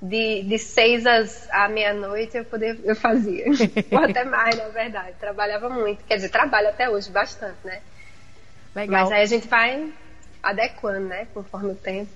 de, 0.00 0.42
de 0.42 0.58
seis 0.58 1.06
às, 1.06 1.48
à 1.50 1.68
meia-noite 1.68 2.36
eu, 2.36 2.44
poder, 2.44 2.78
eu 2.84 2.96
fazia. 2.96 3.46
Ou 3.92 3.98
até 3.98 4.24
mais, 4.24 4.56
na 4.56 4.68
verdade. 4.68 5.14
Trabalhava 5.18 5.70
muito. 5.70 6.04
Quer 6.04 6.16
dizer, 6.16 6.28
trabalho 6.28 6.68
até 6.68 6.88
hoje 6.88 7.10
bastante, 7.10 7.58
né? 7.64 7.80
Legal. 8.74 9.02
Mas 9.02 9.12
aí 9.12 9.22
a 9.22 9.26
gente 9.26 9.48
vai 9.48 9.92
adequando, 10.42 11.06
né, 11.06 11.26
conforme 11.32 11.72
o 11.72 11.74
tempo. 11.74 12.10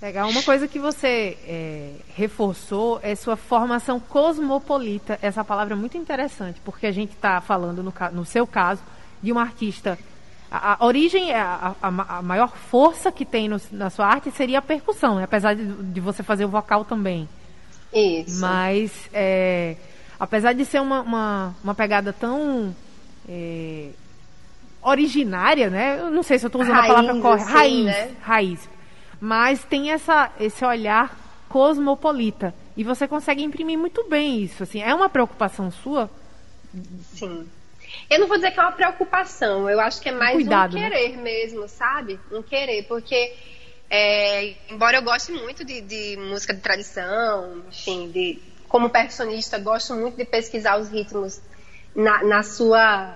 Legal. 0.00 0.30
Uma 0.30 0.42
coisa 0.42 0.68
que 0.68 0.78
você 0.78 1.36
é, 1.44 1.90
reforçou 2.14 3.00
é 3.02 3.16
sua 3.16 3.36
formação 3.36 3.98
cosmopolita. 3.98 5.18
Essa 5.20 5.42
palavra 5.42 5.74
é 5.74 5.76
muito 5.76 5.96
interessante, 5.96 6.60
porque 6.64 6.86
a 6.86 6.92
gente 6.92 7.14
está 7.14 7.40
falando, 7.40 7.82
no, 7.82 7.92
no, 8.12 8.24
seu 8.24 8.46
caso, 8.46 8.80
de 9.20 9.32
uma 9.32 9.42
artista. 9.42 9.98
A, 10.48 10.80
a 10.80 10.86
origem, 10.86 11.34
a, 11.34 11.74
a, 11.82 12.18
a, 12.18 12.22
maior 12.22 12.56
força 12.56 13.10
que 13.10 13.24
tem 13.24 13.48
no, 13.48 13.60
na 13.72 13.90
sua 13.90 14.06
arte 14.06 14.30
seria 14.30 14.60
a 14.60 14.62
percussão, 14.62 15.16
né? 15.16 15.24
apesar 15.24 15.54
de, 15.54 15.66
de, 15.66 16.00
você 16.00 16.22
fazer 16.22 16.44
o 16.44 16.48
vocal 16.48 16.84
também. 16.84 17.28
Isso. 17.92 18.40
Mas, 18.40 18.92
é, 19.12 19.76
apesar 20.18 20.52
de 20.52 20.64
ser 20.64 20.80
uma, 20.80 21.00
uma, 21.00 21.56
uma 21.62 21.74
pegada 21.74 22.12
tão. 22.12 22.74
É, 23.28 23.90
originária, 24.88 25.70
né? 25.70 25.98
Eu 26.00 26.10
não 26.10 26.22
sei 26.22 26.38
se 26.38 26.44
eu 26.44 26.48
estou 26.48 26.62
usando 26.62 26.74
raiz, 26.74 26.90
a 26.90 26.94
palavra 26.94 27.20
correta. 27.20 27.44
Assim, 27.44 27.54
raiz, 27.54 27.84
né? 27.84 28.16
raiz. 28.20 28.68
Mas 29.20 29.64
tem 29.64 29.90
essa, 29.90 30.30
esse 30.38 30.64
olhar 30.64 31.16
cosmopolita. 31.48 32.54
E 32.76 32.84
você 32.84 33.08
consegue 33.08 33.42
imprimir 33.42 33.78
muito 33.78 34.08
bem 34.08 34.40
isso. 34.42 34.62
Assim, 34.62 34.80
é 34.80 34.94
uma 34.94 35.08
preocupação 35.08 35.70
sua? 35.70 36.08
Sim. 37.14 37.48
Eu 38.08 38.20
não 38.20 38.26
vou 38.26 38.36
dizer 38.36 38.50
que 38.52 38.60
é 38.60 38.62
uma 38.62 38.72
preocupação, 38.72 39.68
eu 39.68 39.80
acho 39.80 40.00
que 40.00 40.08
é 40.08 40.12
mais 40.12 40.34
Cuidado, 40.34 40.76
um 40.76 40.80
né? 40.80 40.90
querer 40.90 41.16
né? 41.16 41.22
mesmo, 41.22 41.68
sabe? 41.68 42.20
Um 42.30 42.42
querer, 42.42 42.84
porque 42.84 43.34
é, 43.90 44.54
embora 44.70 44.98
eu 44.98 45.02
goste 45.02 45.32
muito 45.32 45.64
de, 45.64 45.80
de, 45.80 46.16
música 46.18 46.52
de 46.52 46.60
tradição, 46.60 47.62
enfim, 47.68 48.10
de, 48.10 48.38
como 48.68 48.90
percussionista, 48.90 49.58
gosto 49.58 49.94
muito 49.94 50.16
de 50.16 50.24
pesquisar 50.24 50.78
os 50.78 50.90
ritmos 50.90 51.40
na, 51.94 52.22
na 52.22 52.42
sua 52.42 53.14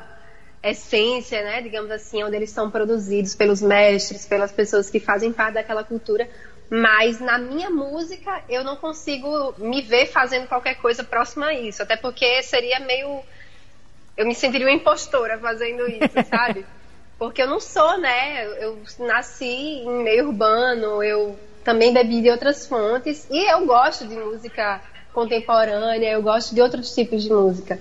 essência, 0.62 1.42
né, 1.42 1.60
digamos 1.60 1.90
assim, 1.90 2.22
onde 2.22 2.36
eles 2.36 2.50
são 2.50 2.70
produzidos 2.70 3.34
pelos 3.34 3.60
mestres, 3.60 4.26
pelas 4.26 4.52
pessoas 4.52 4.88
que 4.88 5.00
fazem 5.00 5.32
parte 5.32 5.54
daquela 5.54 5.82
cultura. 5.82 6.28
Mas 6.70 7.20
na 7.20 7.36
minha 7.36 7.68
música 7.68 8.42
eu 8.48 8.62
não 8.64 8.76
consigo 8.76 9.54
me 9.58 9.82
ver 9.82 10.06
fazendo 10.06 10.46
qualquer 10.46 10.76
coisa 10.76 11.02
próxima 11.02 11.46
a 11.46 11.54
isso, 11.54 11.82
até 11.82 11.96
porque 11.96 12.42
seria 12.42 12.80
meio 12.80 13.22
eu 14.16 14.26
me 14.26 14.34
sentiria 14.34 14.66
uma 14.66 14.74
impostora 14.74 15.38
fazendo 15.38 15.88
isso, 15.88 16.24
sabe? 16.28 16.64
Porque 17.18 17.42
eu 17.42 17.46
não 17.46 17.60
sou, 17.60 17.98
né? 17.98 18.44
Eu 18.62 18.82
nasci 19.00 19.46
em 19.46 20.02
meio 20.02 20.28
urbano, 20.28 21.02
eu 21.02 21.38
também 21.64 21.92
bebi 21.92 22.20
de 22.20 22.30
outras 22.30 22.66
fontes 22.66 23.26
e 23.30 23.50
eu 23.50 23.66
gosto 23.66 24.06
de 24.06 24.14
música 24.16 24.80
contemporânea, 25.12 26.12
eu 26.12 26.22
gosto 26.22 26.54
de 26.54 26.60
outros 26.60 26.94
tipos 26.94 27.22
de 27.22 27.30
música. 27.30 27.78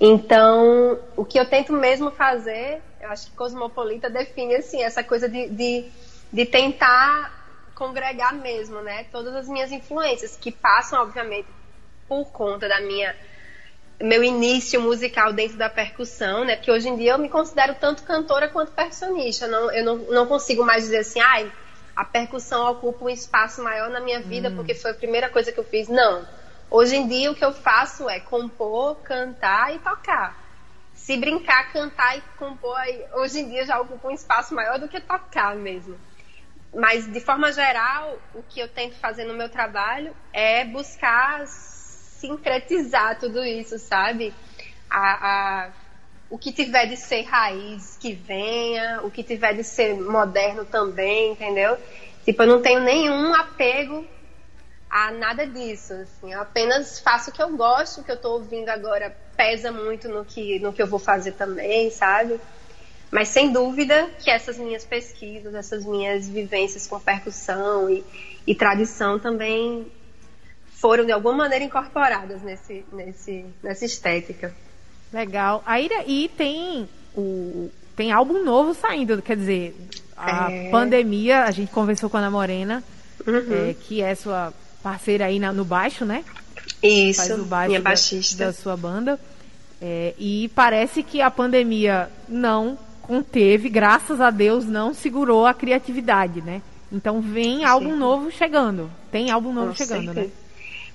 Então, 0.00 0.98
o 1.16 1.24
que 1.24 1.38
eu 1.38 1.44
tento 1.44 1.72
mesmo 1.72 2.10
fazer, 2.10 2.80
eu 3.00 3.10
acho 3.10 3.26
que 3.26 3.36
Cosmopolita 3.36 4.08
define 4.08 4.54
assim, 4.56 4.82
essa 4.82 5.02
coisa 5.02 5.28
de, 5.28 5.48
de, 5.48 5.90
de 6.32 6.46
tentar 6.46 7.36
congregar 7.74 8.34
mesmo, 8.34 8.80
né? 8.80 9.06
Todas 9.10 9.34
as 9.34 9.48
minhas 9.48 9.72
influências, 9.72 10.36
que 10.36 10.52
passam, 10.52 11.02
obviamente, 11.02 11.48
por 12.08 12.26
conta 12.26 12.68
da 12.68 12.80
minha 12.80 13.14
meu 14.00 14.22
início 14.22 14.80
musical 14.80 15.32
dentro 15.32 15.56
da 15.56 15.68
percussão, 15.68 16.44
né? 16.44 16.54
Porque 16.54 16.70
hoje 16.70 16.88
em 16.88 16.96
dia 16.96 17.12
eu 17.12 17.18
me 17.18 17.28
considero 17.28 17.74
tanto 17.74 18.04
cantora 18.04 18.48
quanto 18.48 18.70
percussionista. 18.72 19.48
Não, 19.48 19.72
eu 19.72 19.84
não, 19.84 19.96
não 19.96 20.26
consigo 20.26 20.64
mais 20.64 20.84
dizer 20.84 20.98
assim, 20.98 21.20
ai, 21.20 21.50
a 21.96 22.04
percussão 22.04 22.70
ocupa 22.70 23.04
um 23.04 23.08
espaço 23.08 23.60
maior 23.60 23.90
na 23.90 23.98
minha 23.98 24.20
vida 24.20 24.50
hum. 24.50 24.56
porque 24.56 24.74
foi 24.74 24.92
a 24.92 24.94
primeira 24.94 25.28
coisa 25.28 25.50
que 25.50 25.58
eu 25.58 25.64
fiz. 25.64 25.88
Não. 25.88 26.24
Hoje 26.70 26.96
em 26.96 27.08
dia 27.08 27.30
o 27.30 27.34
que 27.34 27.44
eu 27.44 27.52
faço 27.52 28.08
é 28.10 28.20
compor, 28.20 28.96
cantar 28.96 29.74
e 29.74 29.78
tocar. 29.78 30.36
Se 30.92 31.16
brincar, 31.16 31.72
cantar 31.72 32.18
e 32.18 32.20
compor, 32.36 32.76
hoje 33.14 33.40
em 33.40 33.48
dia 33.48 33.64
já 33.64 33.80
ocupa 33.80 34.08
um 34.08 34.14
espaço 34.14 34.54
maior 34.54 34.78
do 34.78 34.88
que 34.88 35.00
tocar 35.00 35.56
mesmo. 35.56 35.98
Mas 36.74 37.10
de 37.10 37.20
forma 37.20 37.50
geral, 37.52 38.18
o 38.34 38.42
que 38.42 38.60
eu 38.60 38.68
tento 38.68 38.96
fazer 38.96 39.24
no 39.24 39.32
meu 39.32 39.48
trabalho 39.48 40.14
é 40.30 40.66
buscar 40.66 41.46
sincretizar 41.46 43.18
tudo 43.18 43.42
isso, 43.42 43.78
sabe? 43.78 44.34
A, 44.90 45.28
a, 45.28 45.70
o 46.28 46.36
que 46.36 46.52
tiver 46.52 46.86
de 46.86 46.98
ser 46.98 47.22
raiz, 47.22 47.96
que 47.96 48.12
venha, 48.12 49.00
o 49.02 49.10
que 49.10 49.22
tiver 49.22 49.54
de 49.54 49.64
ser 49.64 49.98
moderno 49.98 50.66
também, 50.66 51.32
entendeu? 51.32 51.78
Tipo, 52.26 52.42
eu 52.42 52.46
não 52.46 52.60
tenho 52.60 52.80
nenhum 52.80 53.34
apego 53.34 54.06
a 54.90 55.10
nada 55.10 55.46
disso. 55.46 55.92
Assim, 55.92 56.32
eu 56.32 56.40
apenas 56.40 57.00
faço 57.00 57.30
o 57.30 57.32
que 57.32 57.42
eu 57.42 57.56
gosto, 57.56 58.00
o 58.00 58.04
que 58.04 58.10
eu 58.10 58.16
estou 58.16 58.34
ouvindo 58.34 58.68
agora 58.68 59.16
pesa 59.36 59.70
muito 59.70 60.08
no 60.08 60.24
que, 60.24 60.58
no 60.58 60.72
que 60.72 60.82
eu 60.82 60.86
vou 60.86 60.98
fazer 60.98 61.32
também, 61.32 61.90
sabe? 61.90 62.40
Mas 63.10 63.28
sem 63.28 63.52
dúvida 63.52 64.08
que 64.18 64.30
essas 64.30 64.58
minhas 64.58 64.84
pesquisas, 64.84 65.54
essas 65.54 65.84
minhas 65.84 66.28
vivências 66.28 66.86
com 66.86 67.00
percussão 67.00 67.88
e, 67.88 68.04
e 68.46 68.54
tradição 68.54 69.18
também 69.18 69.90
foram 70.72 71.04
de 71.04 71.12
alguma 71.12 71.34
maneira 71.34 71.64
incorporadas 71.64 72.42
nesse, 72.42 72.84
nesse, 72.92 73.46
nessa 73.62 73.84
estética. 73.84 74.54
Legal. 75.12 75.62
Aí, 75.64 75.88
e 76.06 76.28
tem 76.28 76.88
o 77.16 77.70
tem 77.96 78.12
álbum 78.12 78.44
novo 78.44 78.74
saindo, 78.74 79.20
quer 79.20 79.36
dizer, 79.36 79.74
a 80.16 80.52
é... 80.52 80.70
pandemia, 80.70 81.42
a 81.42 81.50
gente 81.50 81.72
conversou 81.72 82.08
com 82.08 82.16
a 82.16 82.20
Ana 82.20 82.30
Morena, 82.30 82.84
uhum. 83.26 83.70
é, 83.70 83.74
que 83.74 84.00
é 84.00 84.14
sua 84.14 84.54
parceira 84.88 85.26
aí 85.26 85.38
na, 85.38 85.52
no 85.52 85.66
baixo, 85.66 86.06
né? 86.06 86.24
Isso, 86.82 87.20
Faz 87.20 87.38
o 87.38 87.44
baixo 87.44 87.68
minha 87.68 87.80
baixista. 87.80 88.38
Da, 88.38 88.46
da 88.46 88.52
sua 88.54 88.74
banda. 88.74 89.20
É, 89.82 90.14
e 90.18 90.50
parece 90.54 91.02
que 91.02 91.20
a 91.20 91.30
pandemia 91.30 92.08
não 92.26 92.78
conteve, 93.02 93.68
graças 93.68 94.18
a 94.20 94.30
Deus, 94.30 94.64
não 94.64 94.94
segurou 94.94 95.46
a 95.46 95.52
criatividade, 95.52 96.40
né? 96.40 96.62
Então 96.90 97.20
vem 97.20 97.64
álbum 97.64 97.94
novo 97.96 98.30
chegando. 98.30 98.90
Tem 99.12 99.30
álbum 99.30 99.52
novo 99.52 99.68
Com 99.68 99.74
chegando, 99.74 100.14
né? 100.14 100.30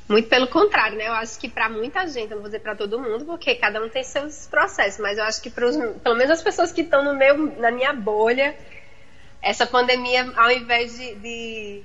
Muito 0.09 0.27
pelo 0.27 0.47
contrário, 0.47 0.97
né? 0.97 1.07
Eu 1.07 1.13
acho 1.13 1.39
que 1.39 1.47
para 1.47 1.69
muita 1.69 2.07
gente, 2.07 2.31
eu 2.31 2.37
não 2.37 2.41
vou 2.41 2.49
dizer 2.49 2.59
para 2.59 2.75
todo 2.75 2.99
mundo, 2.99 3.25
porque 3.25 3.55
cada 3.55 3.81
um 3.81 3.87
tem 3.89 4.03
seus 4.03 4.47
processos, 4.47 4.99
mas 4.99 5.17
eu 5.17 5.23
acho 5.23 5.41
que 5.41 5.51
pros, 5.51 5.77
pelo 6.03 6.15
menos 6.15 6.31
as 6.31 6.41
pessoas 6.41 6.71
que 6.71 6.81
estão 6.81 7.03
no 7.03 7.15
meu, 7.15 7.37
na 7.59 7.71
minha 7.71 7.93
bolha, 7.93 8.55
essa 9.41 9.65
pandemia, 9.65 10.31
ao 10.35 10.51
invés 10.51 10.97
de, 10.97 11.15
de 11.15 11.83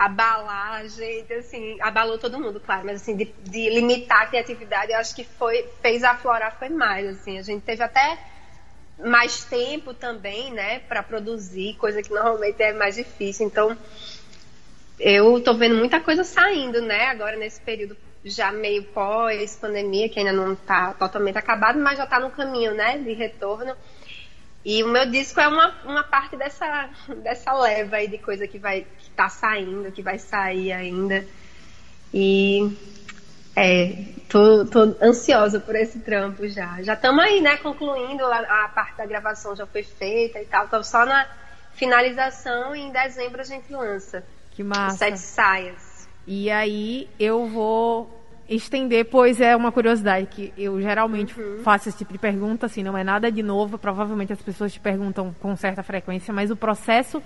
abalar 0.00 0.80
a 0.80 0.88
gente, 0.88 1.30
assim, 1.34 1.76
abalou 1.78 2.16
todo 2.16 2.40
mundo, 2.40 2.58
claro, 2.58 2.86
mas 2.86 3.02
assim, 3.02 3.14
de, 3.14 3.26
de, 3.44 3.68
limitar 3.68 4.22
a 4.22 4.26
criatividade, 4.28 4.92
eu 4.92 4.98
acho 4.98 5.14
que 5.14 5.24
foi, 5.24 5.68
fez 5.82 6.02
aflorar 6.02 6.58
foi 6.58 6.70
mais, 6.70 7.06
assim, 7.06 7.38
a 7.38 7.42
gente 7.42 7.60
teve 7.62 7.82
até 7.82 8.18
mais 9.04 9.44
tempo 9.44 9.92
também, 9.92 10.50
né, 10.52 10.78
para 10.88 11.02
produzir, 11.02 11.74
coisa 11.74 12.02
que 12.02 12.08
normalmente 12.08 12.62
é 12.62 12.72
mais 12.72 12.94
difícil, 12.94 13.46
então 13.46 13.76
eu 14.98 15.38
tô 15.42 15.52
vendo 15.52 15.74
muita 15.76 16.00
coisa 16.00 16.24
saindo, 16.24 16.80
né, 16.80 17.08
agora 17.08 17.36
nesse 17.36 17.60
período 17.60 17.94
já 18.24 18.50
meio 18.50 18.84
pós-pandemia, 18.84 20.08
que 20.08 20.18
ainda 20.18 20.32
não 20.32 20.56
tá 20.56 20.94
totalmente 20.94 21.36
acabado, 21.36 21.78
mas 21.78 21.98
já 21.98 22.06
tá 22.06 22.18
no 22.18 22.30
caminho, 22.30 22.72
né, 22.72 22.96
de 22.96 23.12
retorno. 23.12 23.76
E 24.64 24.82
o 24.82 24.88
meu 24.88 25.10
disco 25.10 25.40
é 25.40 25.48
uma, 25.48 25.74
uma 25.84 26.02
parte 26.04 26.36
dessa, 26.36 26.90
dessa 27.22 27.52
leva 27.54 27.96
aí 27.96 28.08
de 28.08 28.18
coisa 28.18 28.46
que 28.46 28.58
vai 28.58 28.86
que 28.98 29.10
tá 29.10 29.28
saindo, 29.28 29.90
que 29.90 30.02
vai 30.02 30.18
sair 30.18 30.72
ainda. 30.72 31.24
E 32.12 32.76
é, 33.56 34.04
tô, 34.28 34.64
tô 34.66 34.94
ansiosa 35.02 35.58
por 35.60 35.74
esse 35.74 36.00
trampo 36.00 36.46
já. 36.48 36.82
Já 36.82 36.94
estamos 36.94 37.24
aí, 37.24 37.40
né, 37.40 37.56
concluindo, 37.56 38.24
a, 38.26 38.64
a, 38.64 38.68
parte 38.68 38.98
da 38.98 39.06
gravação 39.06 39.56
já 39.56 39.66
foi 39.66 39.82
feita 39.82 40.40
e 40.40 40.44
tal. 40.44 40.68
Tô 40.68 40.82
só 40.82 41.06
na 41.06 41.26
finalização 41.72 42.76
e 42.76 42.80
em 42.80 42.92
dezembro 42.92 43.40
a 43.40 43.44
gente 43.44 43.72
lança. 43.72 44.22
Que 44.50 44.62
massa. 44.62 44.98
Sete 44.98 45.18
saias. 45.18 46.08
E 46.26 46.50
aí 46.50 47.08
eu 47.18 47.46
vou 47.46 48.19
estender, 48.50 49.04
pois 49.04 49.40
é 49.40 49.54
uma 49.54 49.70
curiosidade 49.70 50.26
que 50.26 50.52
eu 50.58 50.80
geralmente 50.80 51.40
uhum. 51.40 51.62
faço 51.62 51.88
esse 51.88 51.98
tipo 51.98 52.12
de 52.12 52.18
pergunta, 52.18 52.66
assim, 52.66 52.82
não 52.82 52.98
é 52.98 53.04
nada 53.04 53.30
de 53.30 53.42
novo, 53.42 53.78
provavelmente 53.78 54.32
as 54.32 54.42
pessoas 54.42 54.72
te 54.72 54.80
perguntam 54.80 55.34
com 55.40 55.56
certa 55.56 55.84
frequência, 55.84 56.34
mas 56.34 56.50
o 56.50 56.56
processo 56.56 57.22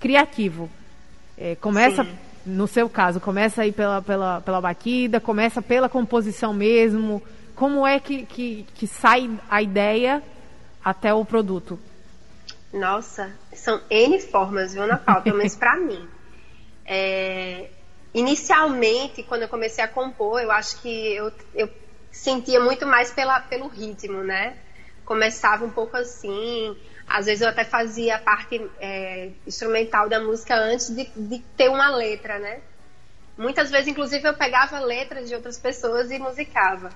criativo 0.00 0.68
é, 1.38 1.54
começa, 1.54 2.02
Sim. 2.04 2.10
no 2.44 2.66
seu 2.66 2.88
caso, 2.88 3.20
começa 3.20 3.62
aí 3.62 3.70
pela, 3.70 4.02
pela, 4.02 4.40
pela 4.40 4.60
batida, 4.60 5.20
começa 5.20 5.62
pela 5.62 5.88
composição 5.88 6.52
mesmo, 6.52 7.22
como 7.54 7.86
é 7.86 8.00
que, 8.00 8.26
que, 8.26 8.66
que 8.74 8.86
sai 8.86 9.30
a 9.48 9.62
ideia 9.62 10.22
até 10.84 11.14
o 11.14 11.24
produto? 11.24 11.78
Nossa, 12.72 13.30
são 13.52 13.80
N 13.88 14.20
formas, 14.20 14.72
viu, 14.72 14.82
Ana 14.82 14.96
Paula? 14.96 15.22
Pelo 15.22 15.36
menos 15.38 15.54
pra 15.56 15.76
mim. 15.78 16.08
É, 16.84 17.68
inicialmente, 18.12 19.22
quando 19.22 19.42
eu 19.42 19.48
comecei 19.48 19.82
a 19.82 19.88
compor, 19.88 20.40
eu 20.40 20.50
acho 20.50 20.80
que 20.80 21.14
eu, 21.14 21.32
eu 21.54 21.70
sentia 22.10 22.60
muito 22.60 22.86
mais 22.86 23.12
pela, 23.12 23.40
pelo 23.40 23.68
ritmo, 23.68 24.22
né? 24.22 24.56
Começava 25.04 25.64
um 25.64 25.70
pouco 25.70 25.96
assim, 25.96 26.76
às 27.06 27.26
vezes 27.26 27.42
eu 27.42 27.48
até 27.48 27.64
fazia 27.64 28.16
a 28.16 28.18
parte 28.18 28.60
é, 28.78 29.32
instrumental 29.46 30.08
da 30.08 30.20
música 30.20 30.54
antes 30.54 30.94
de, 30.94 31.04
de 31.16 31.38
ter 31.56 31.68
uma 31.68 31.88
letra, 31.94 32.38
né? 32.38 32.60
Muitas 33.36 33.70
vezes, 33.70 33.88
inclusive, 33.88 34.26
eu 34.28 34.34
pegava 34.34 34.78
letras 34.80 35.28
de 35.28 35.34
outras 35.34 35.58
pessoas 35.58 36.10
e 36.10 36.18
musicava. 36.18 36.90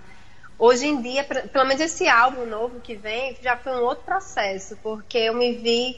Hoje 0.58 0.86
em 0.86 1.00
dia, 1.00 1.24
pelo 1.24 1.64
menos 1.64 1.80
esse 1.80 2.06
álbum 2.06 2.46
novo 2.46 2.80
que 2.80 2.94
vem, 2.94 3.36
já 3.40 3.56
foi 3.56 3.72
um 3.72 3.82
outro 3.82 4.04
processo, 4.04 4.76
porque 4.82 5.18
eu 5.18 5.34
me 5.34 5.54
vi 5.54 5.96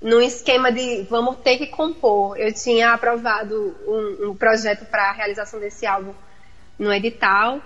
num 0.00 0.20
esquema 0.20 0.70
de 0.70 1.02
vamos 1.02 1.38
ter 1.38 1.58
que 1.58 1.66
compor. 1.66 2.38
Eu 2.38 2.52
tinha 2.52 2.92
aprovado 2.92 3.74
um, 3.86 4.30
um 4.30 4.36
projeto 4.36 4.84
para 4.86 5.10
a 5.10 5.12
realização 5.12 5.58
desse 5.58 5.86
álbum 5.86 6.14
no 6.78 6.92
edital 6.92 7.60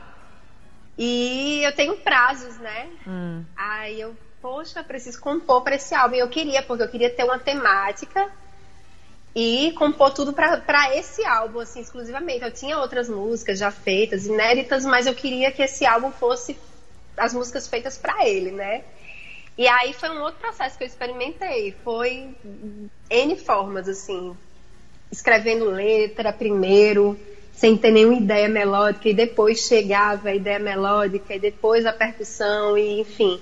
e 1.03 1.63
eu 1.65 1.75
tenho 1.75 1.97
prazos, 1.97 2.59
né? 2.59 2.89
Hum. 3.07 3.43
Aí 3.57 4.01
eu, 4.01 4.15
poxa, 4.43 4.85
preciso 4.85 5.19
compor 5.19 5.63
para 5.63 5.77
esse 5.77 5.95
álbum. 5.95 6.17
E 6.17 6.19
eu 6.19 6.29
queria, 6.29 6.63
porque 6.63 6.83
eu 6.83 6.89
queria 6.89 7.09
ter 7.09 7.25
uma 7.25 7.39
temática 7.39 8.31
e 9.35 9.73
compor 9.79 10.13
tudo 10.13 10.33
para 10.33 10.95
esse 10.95 11.25
álbum, 11.25 11.61
assim, 11.61 11.81
exclusivamente. 11.81 12.45
Eu 12.45 12.53
tinha 12.53 12.79
outras 12.79 13.09
músicas 13.09 13.59
já 13.59 13.71
feitas, 13.71 14.27
inéditas, 14.27 14.85
mas 14.85 15.07
eu 15.07 15.15
queria 15.15 15.51
que 15.51 15.63
esse 15.63 15.87
álbum 15.87 16.11
fosse 16.11 16.59
as 17.17 17.33
músicas 17.33 17.67
feitas 17.67 17.97
para 17.97 18.29
ele, 18.29 18.51
né? 18.51 18.85
E 19.61 19.69
aí 19.69 19.93
foi 19.93 20.09
um 20.09 20.23
outro 20.23 20.41
processo 20.41 20.79
que 20.79 20.85
eu 20.85 20.89
experimentei. 20.89 21.77
Foi 21.85 22.35
N 23.11 23.37
formas, 23.37 23.87
assim. 23.91 24.35
Escrevendo 25.13 25.67
letra 25.67 26.33
primeiro, 26.33 27.21
sem 27.53 27.77
ter 27.77 27.91
nenhuma 27.91 28.17
ideia 28.17 28.49
melódica, 28.49 29.11
e 29.11 29.13
depois 29.13 29.59
chegava 29.59 30.31
a 30.31 30.35
ideia 30.35 30.59
melódica, 30.59 31.35
e 31.35 31.39
depois 31.39 31.85
a 31.85 31.93
percussão, 31.93 32.79
e 32.79 33.01
enfim, 33.01 33.39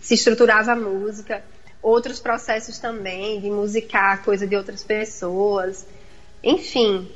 se 0.00 0.14
estruturava 0.14 0.72
a 0.72 0.76
música. 0.76 1.44
Outros 1.82 2.20
processos 2.20 2.78
também, 2.78 3.38
de 3.38 3.50
musicar 3.50 4.24
coisa 4.24 4.46
de 4.46 4.56
outras 4.56 4.82
pessoas. 4.82 5.86
Enfim, 6.42 7.06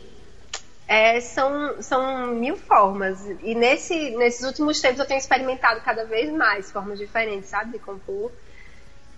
é, 0.86 1.20
são, 1.20 1.82
são 1.82 2.28
mil 2.34 2.56
formas. 2.56 3.24
E 3.42 3.54
nesse, 3.54 4.10
nesses 4.16 4.44
últimos 4.46 4.80
tempos 4.80 4.98
eu 5.00 5.06
tenho 5.06 5.18
experimentado 5.18 5.80
cada 5.80 6.04
vez 6.04 6.32
mais 6.32 6.70
formas 6.70 6.98
diferentes, 6.98 7.48
sabe, 7.48 7.72
de 7.72 7.78
compor. 7.78 8.30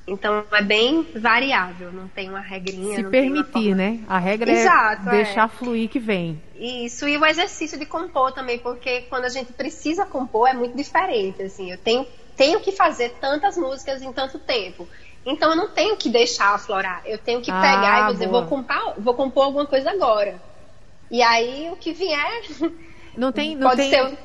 Então 0.07 0.45
é 0.53 0.63
bem 0.63 1.05
variável, 1.17 1.91
não 1.93 2.07
tem 2.07 2.29
uma 2.29 2.41
regrinha. 2.41 2.95
Se 2.95 3.05
permitir, 3.05 3.75
né? 3.75 3.99
A 4.07 4.19
regra 4.19 4.49
é 4.49 4.55
Exato, 4.55 5.09
é 5.09 5.11
deixar 5.11 5.47
é. 5.47 5.49
fluir 5.49 5.89
que 5.89 5.99
vem. 5.99 6.41
Isso, 6.55 7.09
e 7.09 7.19
o 7.19 7.27
exercício 7.27 7.77
de 7.77 7.85
compor 7.85 8.31
também, 8.31 8.59
porque 8.61 9.03
quando 9.03 9.25
a 9.25 9.29
gente 9.29 9.53
precisa 9.53 10.07
compor 10.07 10.49
é 10.49 10.53
muito 10.53 10.77
diferente. 10.77 11.43
Assim, 11.43 11.73
eu 11.73 11.79
tenho, 11.79 12.07
tenho 12.37 12.61
que 12.61 12.71
fazer 12.71 13.17
tantas 13.21 13.57
músicas 13.57 14.01
em 14.01 14.13
tanto 14.13 14.39
tempo. 14.39 14.87
Então 15.25 15.51
eu 15.51 15.57
não 15.57 15.71
tenho 15.71 15.97
que 15.97 16.09
deixar 16.09 16.55
aflorar. 16.55 17.03
Eu 17.05 17.19
tenho 17.19 17.43
que 17.43 17.51
ah, 17.51 17.61
pegar 17.61 18.09
e 18.09 18.13
dizer, 18.13 18.29
vou 18.29 18.47
compor, 18.47 18.95
vou 18.97 19.15
compor 19.15 19.47
alguma 19.47 19.67
coisa 19.67 19.91
agora. 19.91 20.41
E 21.11 21.23
aí 21.23 21.71
o 21.71 21.77
que 21.77 21.93
vier. 21.93 22.43
Não 23.17 23.33
tem. 23.33 23.57
Não 23.57 23.69
pode 23.69 23.83
tem... 23.83 23.91
ser. 23.91 24.19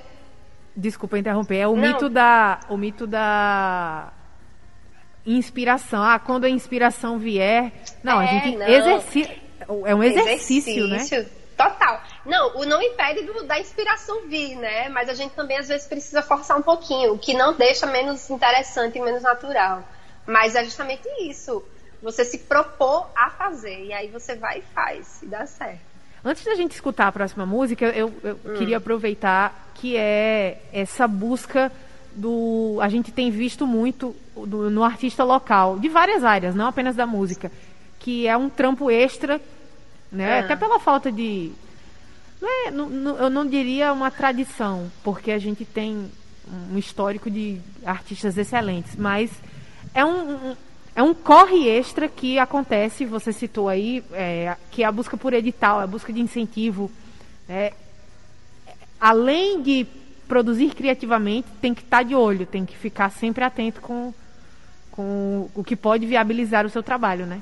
Desculpa 0.75 1.17
interromper. 1.17 1.57
É 1.57 1.67
o 1.67 1.75
não. 1.75 1.81
mito 1.81 2.09
da. 2.09 2.59
O 2.69 2.77
mito 2.77 3.05
da 3.07 4.11
inspiração. 5.25 6.03
Ah, 6.03 6.19
quando 6.19 6.45
a 6.45 6.49
inspiração 6.49 7.17
vier. 7.17 7.71
Não, 8.03 8.21
é, 8.21 8.25
a 8.25 8.27
gente 8.27 8.61
exercita. 8.61 9.41
É 9.85 9.95
um 9.95 10.03
exercício, 10.03 10.87
né? 10.87 10.95
exercício, 10.95 11.23
né? 11.23 11.29
Total. 11.55 12.01
Não, 12.25 12.57
o 12.57 12.65
não 12.65 12.81
impede 12.81 13.21
do, 13.21 13.43
da 13.43 13.59
inspiração 13.59 14.27
vir, 14.27 14.55
né? 14.55 14.89
Mas 14.89 15.09
a 15.09 15.13
gente 15.13 15.33
também 15.35 15.57
às 15.57 15.67
vezes 15.67 15.87
precisa 15.87 16.21
forçar 16.21 16.57
um 16.57 16.61
pouquinho, 16.61 17.13
o 17.13 17.19
que 17.19 17.33
não 17.33 17.53
deixa 17.53 17.85
menos 17.85 18.29
interessante 18.29 18.97
e 18.97 19.01
menos 19.01 19.21
natural. 19.21 19.83
Mas 20.25 20.55
é 20.55 20.63
justamente 20.63 21.07
isso. 21.21 21.63
Você 22.01 22.25
se 22.25 22.39
propor 22.39 23.09
a 23.15 23.29
fazer. 23.29 23.85
E 23.85 23.93
aí 23.93 24.07
você 24.07 24.35
vai 24.35 24.59
e 24.59 24.61
faz. 24.73 25.21
E 25.21 25.27
dá 25.27 25.45
certo. 25.45 25.90
Antes 26.23 26.43
da 26.45 26.55
gente 26.55 26.73
escutar 26.73 27.07
a 27.07 27.11
próxima 27.11 27.45
música, 27.45 27.85
eu, 27.85 28.13
eu 28.23 28.39
hum. 28.45 28.53
queria 28.57 28.77
aproveitar 28.77 29.71
que 29.75 29.97
é 29.97 30.61
essa 30.71 31.07
busca 31.07 31.71
do. 32.15 32.77
A 32.81 32.89
gente 32.89 33.11
tem 33.11 33.31
visto 33.31 33.65
muito 33.65 34.15
do, 34.35 34.69
no 34.69 34.83
artista 34.83 35.23
local, 35.23 35.79
de 35.79 35.89
várias 35.89 36.23
áreas, 36.23 36.53
não 36.53 36.67
apenas 36.67 36.95
da 36.95 37.07
música, 37.07 37.51
que 37.99 38.27
é 38.27 38.37
um 38.37 38.49
trampo 38.49 38.91
extra, 38.91 39.41
né? 40.11 40.39
Ah. 40.39 40.45
Até 40.45 40.55
pela 40.55 40.79
falta 40.79 41.11
de. 41.11 41.51
Não 42.39 42.49
é, 42.49 42.71
não, 42.71 42.89
não, 42.89 43.17
eu 43.17 43.29
não 43.29 43.47
diria 43.47 43.93
uma 43.93 44.11
tradição, 44.11 44.91
porque 45.03 45.31
a 45.31 45.39
gente 45.39 45.63
tem 45.65 46.09
um 46.71 46.77
histórico 46.77 47.29
de 47.29 47.59
artistas 47.85 48.37
excelentes, 48.37 48.95
mas 48.95 49.31
é 49.93 50.03
um, 50.03 50.51
um 50.51 50.55
é 50.95 51.01
um 51.01 51.13
corre 51.13 51.69
extra 51.69 52.09
que 52.09 52.37
acontece, 52.37 53.05
você 53.05 53.31
citou 53.31 53.69
aí, 53.69 54.03
é, 54.11 54.55
que 54.69 54.83
é 54.83 54.85
a 54.85 54.91
busca 54.91 55.15
por 55.15 55.33
edital, 55.33 55.79
a 55.79 55.87
busca 55.87 56.11
de 56.11 56.19
incentivo. 56.19 56.91
É, 57.47 57.73
além 58.99 59.61
de 59.61 59.87
produzir 60.27 60.73
criativamente, 60.75 61.47
tem 61.61 61.73
que 61.73 61.81
estar 61.81 62.03
de 62.03 62.15
olho, 62.15 62.45
tem 62.45 62.65
que 62.65 62.75
ficar 62.75 63.09
sempre 63.09 63.43
atento 63.43 63.81
com, 63.81 64.13
com 64.91 65.49
o 65.55 65.63
que 65.63 65.75
pode 65.75 66.05
viabilizar 66.05 66.65
o 66.65 66.69
seu 66.69 66.83
trabalho, 66.83 67.25
né? 67.25 67.41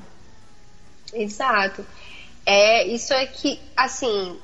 Exato. 1.12 1.84
É, 2.46 2.86
isso 2.86 3.12
é 3.12 3.26
que, 3.26 3.60
assim, 3.76 4.38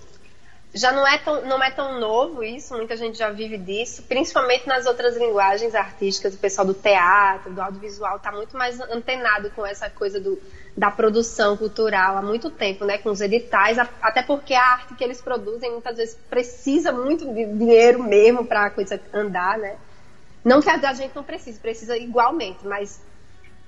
já 0.76 0.92
não 0.92 1.06
é, 1.06 1.16
tão, 1.16 1.44
não 1.46 1.62
é 1.62 1.70
tão 1.70 1.98
novo 1.98 2.44
isso, 2.44 2.76
muita 2.76 2.96
gente 2.96 3.16
já 3.16 3.30
vive 3.30 3.56
disso, 3.56 4.02
principalmente 4.02 4.68
nas 4.68 4.84
outras 4.84 5.16
linguagens 5.16 5.74
artísticas, 5.74 6.34
o 6.34 6.38
pessoal 6.38 6.66
do 6.66 6.74
teatro, 6.74 7.52
do 7.52 7.60
audiovisual 7.62 8.16
está 8.16 8.30
muito 8.30 8.56
mais 8.56 8.78
antenado 8.80 9.50
com 9.52 9.64
essa 9.64 9.88
coisa 9.88 10.20
do, 10.20 10.38
da 10.76 10.90
produção 10.90 11.56
cultural 11.56 12.18
há 12.18 12.22
muito 12.22 12.50
tempo, 12.50 12.84
né, 12.84 12.98
com 12.98 13.08
os 13.08 13.22
editais, 13.22 13.78
até 13.78 14.22
porque 14.22 14.52
a 14.52 14.62
arte 14.62 14.94
que 14.94 15.02
eles 15.02 15.22
produzem 15.22 15.70
muitas 15.70 15.96
vezes 15.96 16.14
precisa 16.28 16.92
muito 16.92 17.24
de 17.32 17.46
dinheiro 17.46 18.02
mesmo 18.02 18.44
para 18.44 18.66
a 18.66 18.70
coisa 18.70 19.00
andar, 19.14 19.56
né? 19.58 19.76
Não 20.44 20.60
que 20.60 20.68
a 20.68 20.92
gente 20.92 21.16
não 21.16 21.24
precise, 21.24 21.58
precisa 21.58 21.96
igualmente, 21.96 22.64
mas 22.64 23.02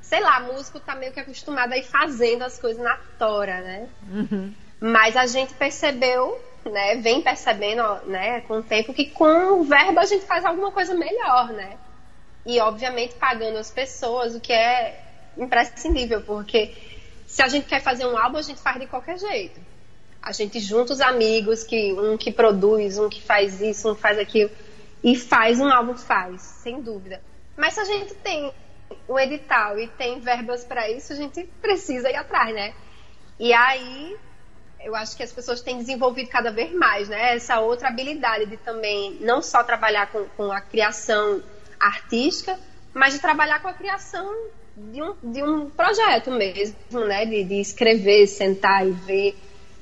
sei 0.02 0.20
lá, 0.20 0.40
músico 0.40 0.78
está 0.78 0.94
meio 0.94 1.12
que 1.12 1.20
acostumado 1.20 1.72
a 1.72 1.78
ir 1.78 1.84
fazendo 1.84 2.42
as 2.42 2.58
coisas 2.58 2.82
na 2.82 2.98
tora, 3.18 3.60
né? 3.62 3.88
Uhum. 4.10 4.54
Mas 4.80 5.16
a 5.16 5.26
gente 5.26 5.54
percebeu 5.54 6.38
né, 6.64 6.96
vem 6.96 7.22
percebendo, 7.22 7.82
né, 8.06 8.40
com 8.42 8.58
o 8.58 8.62
tempo 8.62 8.92
que 8.92 9.06
com 9.06 9.60
o 9.60 9.64
verbo 9.64 9.98
a 10.00 10.04
gente 10.04 10.24
faz 10.26 10.44
alguma 10.44 10.70
coisa 10.70 10.94
melhor, 10.94 11.48
né? 11.52 11.76
E 12.44 12.60
obviamente 12.60 13.14
pagando 13.14 13.58
as 13.58 13.70
pessoas, 13.70 14.34
o 14.34 14.40
que 14.40 14.52
é 14.52 15.04
imprescindível, 15.36 16.22
porque 16.22 16.74
se 17.26 17.42
a 17.42 17.48
gente 17.48 17.66
quer 17.66 17.80
fazer 17.80 18.06
um 18.06 18.16
álbum, 18.16 18.38
a 18.38 18.42
gente 18.42 18.60
faz 18.60 18.80
de 18.80 18.86
qualquer 18.86 19.18
jeito. 19.18 19.60
A 20.20 20.32
gente 20.32 20.58
junta 20.58 20.92
os 20.92 21.00
amigos, 21.00 21.62
que 21.62 21.92
um 21.92 22.16
que 22.16 22.32
produz, 22.32 22.98
um 22.98 23.08
que 23.08 23.22
faz 23.22 23.60
isso, 23.60 23.90
um 23.90 23.94
faz 23.94 24.18
aquilo, 24.18 24.50
e 25.02 25.14
faz 25.14 25.60
um 25.60 25.68
álbum, 25.68 25.94
faz, 25.94 26.40
sem 26.42 26.80
dúvida. 26.80 27.22
Mas 27.56 27.74
se 27.74 27.80
a 27.80 27.84
gente 27.84 28.14
tem 28.14 28.52
um 29.08 29.18
edital 29.18 29.78
e 29.78 29.86
tem 29.88 30.20
verbas 30.20 30.64
para 30.64 30.90
isso, 30.90 31.12
a 31.12 31.16
gente 31.16 31.44
precisa 31.60 32.10
ir 32.10 32.16
atrás, 32.16 32.54
né? 32.54 32.74
E 33.38 33.52
aí 33.52 34.16
eu 34.84 34.94
acho 34.94 35.16
que 35.16 35.22
as 35.22 35.32
pessoas 35.32 35.60
têm 35.60 35.78
desenvolvido 35.78 36.28
cada 36.28 36.50
vez 36.50 36.72
mais, 36.72 37.08
né? 37.08 37.34
Essa 37.36 37.60
outra 37.60 37.88
habilidade 37.88 38.46
de 38.46 38.56
também 38.56 39.18
não 39.20 39.42
só 39.42 39.62
trabalhar 39.62 40.10
com, 40.10 40.24
com 40.36 40.52
a 40.52 40.60
criação 40.60 41.42
artística, 41.78 42.58
mas 42.94 43.14
de 43.14 43.20
trabalhar 43.20 43.60
com 43.60 43.68
a 43.68 43.72
criação 43.72 44.32
de 44.76 45.02
um, 45.02 45.14
de 45.22 45.42
um 45.42 45.70
projeto 45.70 46.30
mesmo, 46.30 47.04
né? 47.06 47.26
De, 47.26 47.44
de 47.44 47.60
escrever, 47.60 48.26
sentar 48.26 48.86
e 48.86 48.92
ver, 48.92 49.36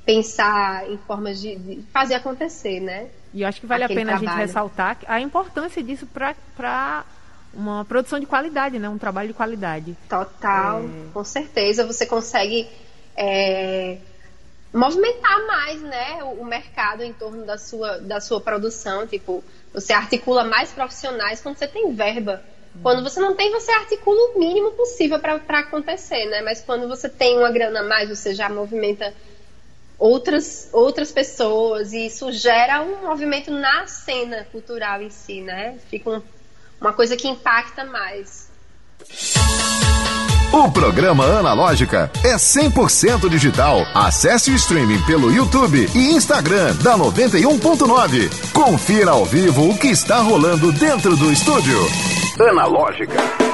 pensar 0.05 0.89
em 0.91 0.97
formas 0.99 1.41
de, 1.41 1.57
de 1.57 1.83
fazer 1.93 2.15
acontecer, 2.15 2.81
né? 2.81 3.09
E 3.35 3.43
eu 3.43 3.49
acho 3.49 3.61
que 3.61 3.67
vale 3.67 3.85
Aquele 3.85 4.01
a 4.01 4.03
pena 4.03 4.13
trabalho. 4.13 4.29
a 4.29 4.41
gente 4.41 4.47
ressaltar 4.47 4.99
a 5.07 5.21
importância 5.21 5.83
disso 5.83 6.07
para 6.07 7.05
uma 7.53 7.85
produção 7.85 8.19
de 8.19 8.27
qualidade, 8.27 8.79
né? 8.79 8.89
Um 8.89 8.99
trabalho 8.99 9.29
de 9.29 9.35
qualidade. 9.35 9.97
Total, 10.09 10.81
é... 10.81 11.13
com 11.13 11.25
certeza. 11.25 11.87
Você 11.87 12.07
consegue 12.07 12.67
é, 13.17 13.99
movimentar 14.77 15.47
mais, 15.47 15.81
né? 15.81 16.23
O, 16.23 16.45
mercado 16.45 17.03
em 17.03 17.13
torno 17.13 17.45
da 17.45 17.57
sua, 17.57 17.99
da 17.99 18.21
sua 18.21 18.41
produção. 18.41 19.07
Tipo, 19.07 19.43
você 19.73 19.93
articula 19.93 20.45
mais 20.45 20.71
profissionais 20.71 21.41
quando 21.41 21.57
você 21.57 21.67
tem 21.67 21.95
verba. 21.95 22.43
Quando 22.83 23.03
você 23.03 23.19
não 23.19 23.35
tem, 23.35 23.51
você 23.51 23.73
articula 23.73 24.35
o 24.35 24.39
mínimo 24.39 24.73
possível 24.73 25.19
para 25.19 25.61
acontecer, 25.61 26.27
né? 26.27 26.43
Mas 26.43 26.61
quando 26.61 26.87
você 26.87 27.09
tem 27.09 27.39
uma 27.39 27.51
grana 27.51 27.81
a 27.81 27.83
mais, 27.83 28.11
você 28.11 28.35
já 28.35 28.51
movimenta 28.51 29.15
outras, 29.99 30.69
outras 30.73 31.11
pessoas 31.11 31.95
e 31.95 32.05
isso 32.05 32.31
gera 32.31 32.83
um 32.83 33.07
movimento 33.07 33.51
na 33.51 33.87
cena 33.87 34.47
cultural 34.53 35.01
em 35.01 35.09
si, 35.09 35.41
né? 35.41 35.79
Fica 35.89 36.11
um, 36.11 36.23
uma 36.79 36.93
coisa 36.93 37.17
que 37.17 37.27
impacta 37.27 37.83
mais. 37.83 38.51
O 40.53 40.71
programa 40.71 41.25
Analógica 41.25 42.11
é 42.25 42.37
100% 42.37 43.29
digital. 43.29 43.81
Acesse 43.95 44.51
o 44.51 44.55
streaming 44.55 45.03
pelo 45.03 45.31
YouTube 45.31 45.87
e 45.95 46.15
Instagram 46.15 46.75
da 46.77 46.97
91.9. 46.97 48.53
Confira 48.53 49.11
ao 49.11 49.25
vivo 49.25 49.71
o 49.71 49.79
que 49.79 49.89
está 49.89 50.19
rolando 50.19 50.73
dentro 50.73 51.17
do 51.17 51.33
estúdio. 51.33 51.79
Analógica. 52.39 53.47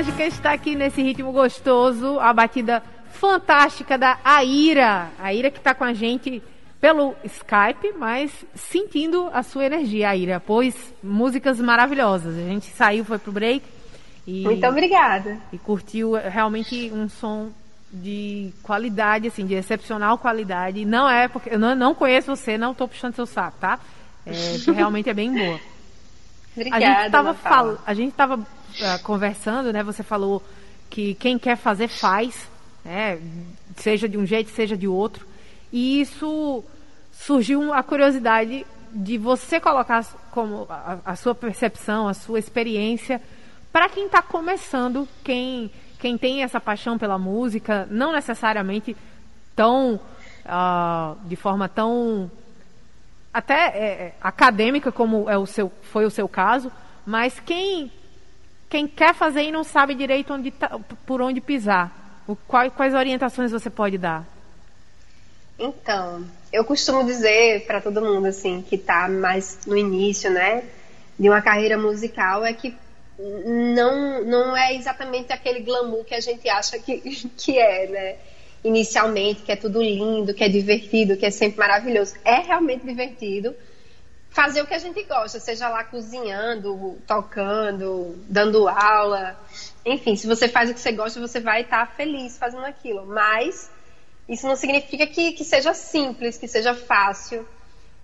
Analógica 0.00 0.24
está 0.24 0.52
aqui 0.52 0.74
nesse 0.74 1.02
ritmo 1.02 1.30
gostoso, 1.30 2.18
a 2.20 2.32
batida 2.32 2.82
fantástica 3.12 3.98
da 3.98 4.18
Aira. 4.24 5.10
A 5.18 5.26
Aira 5.26 5.50
que 5.50 5.58
está 5.58 5.74
com 5.74 5.84
a 5.84 5.92
gente 5.92 6.42
pelo 6.80 7.14
Skype, 7.24 7.92
mas 7.98 8.32
sentindo 8.54 9.28
a 9.32 9.42
sua 9.42 9.66
energia, 9.66 10.08
Aira, 10.08 10.40
pois 10.40 10.74
músicas 11.02 11.60
maravilhosas. 11.60 12.36
A 12.36 12.48
gente 12.48 12.66
saiu, 12.70 13.04
foi 13.04 13.18
pro 13.18 13.32
break. 13.32 13.64
E, 14.26 14.44
Muito 14.44 14.66
obrigada. 14.66 15.38
E 15.52 15.58
curtiu 15.58 16.12
realmente 16.12 16.90
um 16.92 17.08
som 17.08 17.50
de 17.92 18.52
qualidade, 18.62 19.28
assim, 19.28 19.44
de 19.44 19.54
excepcional 19.54 20.16
qualidade. 20.16 20.84
Não 20.84 21.08
é 21.08 21.28
porque 21.28 21.50
eu 21.52 21.58
não, 21.58 21.74
não 21.74 21.94
conheço 21.94 22.34
você, 22.34 22.56
não 22.56 22.72
estou 22.72 22.88
puxando 22.88 23.14
seu 23.14 23.26
saco, 23.26 23.58
tá? 23.60 23.78
É, 24.24 24.32
realmente 24.72 25.10
é 25.10 25.14
bem 25.14 25.32
boa. 25.32 25.60
Obrigada. 26.56 26.84
A 26.84 26.88
gente 26.88 27.06
estava 27.06 27.34
fal... 27.34 27.78
a 27.86 27.94
gente 27.94 28.12
tava 28.14 28.36
uh, 28.36 29.02
conversando, 29.02 29.72
né, 29.72 29.82
você 29.82 30.02
falou 30.02 30.42
que 30.88 31.14
quem 31.14 31.38
quer 31.38 31.56
fazer 31.56 31.88
faz, 31.88 32.48
né, 32.84 33.20
seja 33.76 34.08
de 34.08 34.16
um 34.16 34.26
jeito, 34.26 34.50
seja 34.50 34.76
de 34.76 34.88
outro. 34.88 35.29
E 35.72 36.00
isso 36.00 36.64
surgiu 37.12 37.72
a 37.72 37.82
curiosidade 37.82 38.66
de 38.92 39.18
você 39.18 39.60
colocar 39.60 40.04
como 40.30 40.66
a, 40.68 40.98
a 41.04 41.16
sua 41.16 41.34
percepção, 41.34 42.08
a 42.08 42.14
sua 42.14 42.38
experiência 42.38 43.20
para 43.72 43.88
quem 43.88 44.06
está 44.06 44.20
começando, 44.20 45.08
quem 45.24 45.70
quem 45.98 46.16
tem 46.16 46.42
essa 46.42 46.58
paixão 46.58 46.98
pela 46.98 47.18
música, 47.18 47.86
não 47.90 48.12
necessariamente 48.12 48.96
tão 49.54 49.96
uh, 49.96 51.28
de 51.28 51.36
forma 51.36 51.68
tão 51.68 52.30
até 53.32 53.66
é, 53.66 53.84
é, 53.84 54.14
acadêmica 54.20 54.90
como 54.90 55.28
é 55.28 55.36
o 55.36 55.44
seu, 55.44 55.70
foi 55.82 56.06
o 56.06 56.10
seu 56.10 56.26
caso, 56.26 56.72
mas 57.04 57.38
quem 57.38 57.92
quem 58.68 58.88
quer 58.88 59.14
fazer 59.14 59.42
e 59.42 59.52
não 59.52 59.62
sabe 59.62 59.94
direito 59.94 60.32
onde 60.32 60.50
tá, 60.50 60.80
por 61.04 61.20
onde 61.20 61.40
pisar, 61.40 62.22
o, 62.26 62.34
quais 62.34 62.94
orientações 62.94 63.52
você 63.52 63.68
pode 63.68 63.98
dar? 63.98 64.24
Então, 65.60 66.24
eu 66.50 66.64
costumo 66.64 67.04
dizer 67.04 67.66
para 67.66 67.82
todo 67.82 68.00
mundo 68.00 68.26
assim 68.26 68.62
que 68.62 68.76
está 68.76 69.08
mais 69.08 69.58
no 69.66 69.76
início, 69.76 70.30
né, 70.30 70.64
de 71.18 71.28
uma 71.28 71.42
carreira 71.42 71.76
musical 71.76 72.42
é 72.42 72.54
que 72.54 72.74
não 73.44 74.24
não 74.24 74.56
é 74.56 74.74
exatamente 74.74 75.32
aquele 75.34 75.60
glamour 75.60 76.02
que 76.04 76.14
a 76.14 76.20
gente 76.20 76.48
acha 76.48 76.78
que, 76.78 76.98
que 77.36 77.58
é, 77.58 77.86
né? 77.86 78.16
Inicialmente, 78.64 79.42
que 79.42 79.52
é 79.52 79.56
tudo 79.56 79.82
lindo, 79.82 80.34
que 80.34 80.44
é 80.44 80.48
divertido, 80.48 81.16
que 81.16 81.26
é 81.26 81.30
sempre 81.30 81.58
maravilhoso. 81.58 82.14
É 82.24 82.40
realmente 82.40 82.86
divertido 82.86 83.54
fazer 84.30 84.62
o 84.62 84.66
que 84.66 84.74
a 84.74 84.78
gente 84.78 85.02
gosta, 85.02 85.40
seja 85.40 85.68
lá 85.68 85.82
cozinhando, 85.84 86.98
tocando, 87.06 88.16
dando 88.28 88.68
aula. 88.68 89.38
Enfim, 89.84 90.14
se 90.14 90.26
você 90.26 90.46
faz 90.46 90.70
o 90.70 90.74
que 90.74 90.80
você 90.80 90.92
gosta, 90.92 91.20
você 91.20 91.40
vai 91.40 91.62
estar 91.62 91.86
feliz 91.94 92.38
fazendo 92.38 92.64
aquilo. 92.64 93.06
Mas 93.06 93.70
isso 94.30 94.46
não 94.46 94.54
significa 94.54 95.08
que, 95.08 95.32
que 95.32 95.44
seja 95.44 95.74
simples, 95.74 96.38
que 96.38 96.46
seja 96.46 96.72
fácil. 96.72 97.44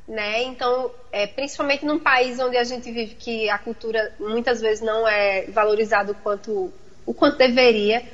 Né? 0.09 0.43
Então, 0.43 0.91
é, 1.13 1.27
principalmente 1.27 1.85
num 1.85 2.01
país 2.01 2.39
onde 2.41 2.57
a 2.57 2.65
gente 2.65 2.91
vive 2.91 3.15
que 3.15 3.49
a 3.49 3.59
cultura 3.59 4.13
muitas 4.19 4.61
vezes 4.61 4.85
não 4.85 5.07
é 5.07 5.47
valorizada 5.47 6.13
o 6.13 6.15
quanto, 6.17 6.73
o 7.05 7.15
quanto 7.15 7.39
deveria, 7.39 8.05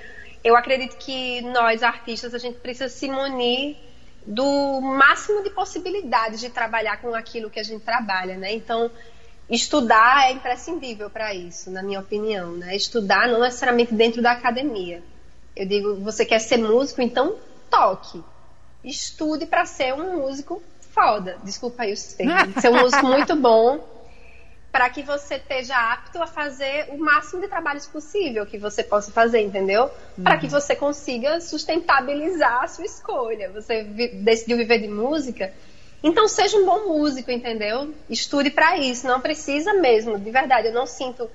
eu 0.44 0.54
acredito 0.56 0.96
que 0.96 1.40
nós, 1.42 1.82
artistas, 1.82 2.34
a 2.34 2.38
gente 2.38 2.58
precisa 2.58 2.88
se 2.88 3.08
munir 3.08 3.76
do 4.26 4.80
máximo 4.80 5.42
de 5.42 5.50
possibilidades 5.50 6.40
de 6.40 6.50
trabalhar 6.50 7.00
com 7.00 7.14
aquilo 7.14 7.50
que 7.50 7.60
a 7.60 7.62
gente 7.62 7.82
trabalha, 7.82 8.36
né? 8.36 8.52
Então, 8.52 8.90
estudar 9.48 10.28
é 10.28 10.32
imprescindível 10.32 11.10
para 11.10 11.34
isso, 11.34 11.70
na 11.70 11.82
minha 11.82 12.00
opinião, 12.00 12.52
né? 12.52 12.74
Estudar 12.76 13.28
não 13.28 13.40
necessariamente 13.40 13.94
dentro 13.94 14.22
da 14.22 14.32
academia. 14.32 15.02
Eu 15.54 15.66
digo, 15.66 15.96
você 15.96 16.24
quer 16.24 16.38
ser 16.38 16.56
músico, 16.56 17.02
então 17.02 17.36
toque. 17.72 18.22
Estude 18.84 19.46
para 19.46 19.64
ser 19.64 19.94
um 19.94 20.18
músico 20.18 20.62
foda. 20.92 21.38
Desculpa 21.42 21.84
aí 21.84 21.92
os 21.92 22.12
termos. 22.12 22.60
Ser 22.60 22.68
um 22.68 22.80
músico 22.82 23.06
muito 23.06 23.34
bom 23.34 23.80
para 24.70 24.88
que 24.88 25.02
você 25.02 25.36
esteja 25.36 25.76
apto 25.76 26.22
a 26.22 26.26
fazer 26.26 26.88
o 26.90 26.98
máximo 26.98 27.42
de 27.42 27.48
trabalhos 27.48 27.86
possível 27.86 28.46
que 28.46 28.56
você 28.56 28.82
possa 28.82 29.10
fazer, 29.12 29.40
entendeu? 29.40 29.84
Uhum. 30.16 30.24
Para 30.24 30.38
que 30.38 30.48
você 30.48 30.74
consiga 30.74 31.40
sustentabilizar 31.40 32.64
a 32.64 32.68
sua 32.68 32.84
escolha. 32.84 33.50
Você 33.50 33.82
vi 33.82 34.08
decidiu 34.08 34.56
viver 34.56 34.78
de 34.78 34.88
música, 34.88 35.52
então 36.02 36.26
seja 36.26 36.56
um 36.56 36.64
bom 36.64 36.88
músico, 36.88 37.30
entendeu? 37.30 37.94
Estude 38.08 38.50
para 38.50 38.78
isso, 38.78 39.06
não 39.06 39.20
precisa 39.20 39.74
mesmo, 39.74 40.18
de 40.18 40.30
verdade. 40.30 40.68
Eu 40.68 40.74
não 40.74 40.86
sinto 40.86 41.30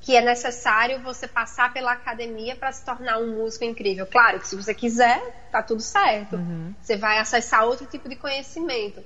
que 0.00 0.16
é 0.16 0.20
necessário 0.20 1.00
você 1.00 1.28
passar 1.28 1.72
pela 1.72 1.92
academia 1.92 2.56
para 2.56 2.72
se 2.72 2.84
tornar 2.84 3.18
um 3.18 3.36
músico 3.36 3.64
incrível. 3.64 4.06
Claro 4.06 4.40
que 4.40 4.48
se 4.48 4.56
você 4.56 4.74
quiser, 4.74 5.20
tá 5.50 5.62
tudo 5.62 5.82
certo. 5.82 6.36
Uhum. 6.36 6.74
Você 6.80 6.96
vai 6.96 7.18
acessar 7.18 7.64
outro 7.64 7.86
tipo 7.86 8.08
de 8.08 8.16
conhecimento 8.16 9.02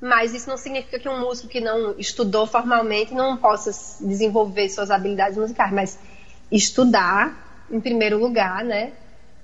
mas 0.00 0.32
isso 0.32 0.48
não 0.48 0.56
significa 0.56 0.98
que 0.98 1.08
um 1.08 1.20
músico 1.20 1.48
que 1.48 1.60
não 1.60 1.98
estudou 1.98 2.46
formalmente 2.46 3.12
não 3.12 3.36
possa 3.36 3.70
desenvolver 4.00 4.68
suas 4.68 4.90
habilidades 4.90 5.36
musicais, 5.36 5.72
mas 5.72 5.98
estudar 6.50 7.36
em 7.70 7.80
primeiro 7.80 8.18
lugar, 8.18 8.64
né, 8.64 8.92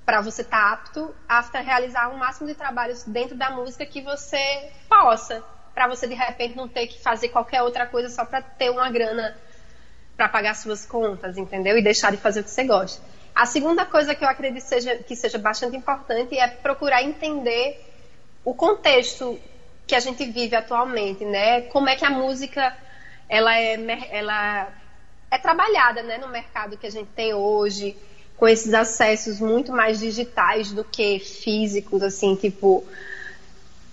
para 0.05 0.21
você 0.21 0.41
estar 0.41 0.77
tá 0.77 0.81
apto 1.27 1.57
a 1.57 1.59
realizar 1.59 2.09
o 2.09 2.15
um 2.15 2.17
máximo 2.17 2.47
de 2.47 2.55
trabalhos 2.55 3.03
dentro 3.03 3.35
da 3.35 3.49
música 3.49 3.85
que 3.85 4.01
você 4.01 4.71
possa, 4.87 5.43
para 5.73 5.87
você 5.87 6.07
de 6.07 6.13
repente 6.13 6.55
não 6.55 6.69
ter 6.69 6.87
que 6.87 7.01
fazer 7.01 7.29
qualquer 7.29 7.61
outra 7.61 7.85
coisa 7.85 8.09
só 8.09 8.23
para 8.23 8.41
ter 8.41 8.69
uma 8.69 8.89
grana 8.89 9.35
para 10.15 10.29
pagar 10.29 10.55
suas 10.55 10.85
contas, 10.85 11.37
entendeu? 11.37 11.77
E 11.77 11.81
deixar 11.81 12.11
de 12.11 12.17
fazer 12.17 12.41
o 12.41 12.43
que 12.43 12.49
você 12.49 12.63
gosta. 12.63 13.01
A 13.33 13.45
segunda 13.45 13.85
coisa 13.85 14.15
que 14.15 14.23
eu 14.23 14.29
acredito 14.29 14.63
seja, 14.63 14.95
que 14.95 15.15
seja 15.15 15.37
bastante 15.37 15.75
importante 15.75 16.37
é 16.37 16.47
procurar 16.47 17.03
entender 17.03 17.83
o 18.45 18.53
contexto 18.53 19.37
que 19.85 19.93
a 19.93 19.99
gente 19.99 20.25
vive 20.25 20.55
atualmente, 20.55 21.25
né? 21.25 21.61
Como 21.63 21.89
é 21.89 21.95
que 21.95 22.05
a 22.05 22.09
música 22.09 22.75
ela 23.27 23.57
é, 23.59 23.77
ela 24.11 24.71
é 25.29 25.37
trabalhada, 25.37 26.01
né, 26.03 26.17
no 26.17 26.29
mercado 26.29 26.77
que 26.77 26.87
a 26.87 26.91
gente 26.91 27.09
tem 27.15 27.33
hoje. 27.33 27.95
com 28.37 28.47
esses 28.47 28.73
acessos 28.73 29.39
muito 29.39 29.71
mais 29.71 29.99
digitais 29.99 30.71
do 30.71 30.83
que 30.83 31.19
físicos, 31.19 32.03
assim, 32.03 32.35
tipo, 32.35 32.83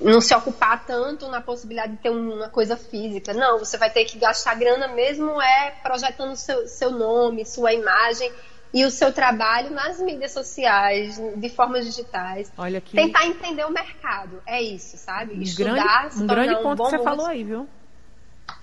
não 0.02 0.20
se 0.20 0.34
ocupar 0.34 0.84
tanto 0.84 1.28
na 1.28 1.40
possibilidade 1.40 1.92
de 1.92 1.98
ter 1.98 2.10
uma 2.10 2.48
coisa 2.48 2.76
física. 2.76 3.32
Não, 3.32 3.58
você 3.58 3.76
vai 3.76 3.90
ter 3.90 4.04
que 4.04 4.18
gastar 4.18 4.54
grana 4.54 4.88
mesmo 4.88 5.40
é 5.40 5.70
projetando 5.82 6.36
seu, 6.36 6.66
seu 6.68 6.90
nome, 6.90 7.44
sua 7.44 7.72
imagem 7.72 8.30
e 8.74 8.84
o 8.84 8.90
seu 8.90 9.12
trabalho 9.12 9.70
nas 9.70 10.00
mídias 10.00 10.32
sociais, 10.32 11.20
de 11.36 11.48
formas 11.50 11.84
digitais. 11.84 12.50
Olha 12.56 12.78
aqui. 12.78 12.96
Tentar 12.96 13.26
entender 13.26 13.64
o 13.64 13.70
mercado. 13.70 14.42
É 14.46 14.62
isso, 14.62 14.96
sabe? 14.96 15.34
Um 15.34 15.42
Estudar, 15.42 16.08
grande, 16.08 16.22
um 16.22 16.26
grande 16.26 16.54
ponto 16.62 16.82
um 16.82 16.84
que 16.84 16.90
você 16.90 16.96
músico. 16.96 17.04
falou 17.04 17.26
aí, 17.26 17.44
viu? 17.44 17.68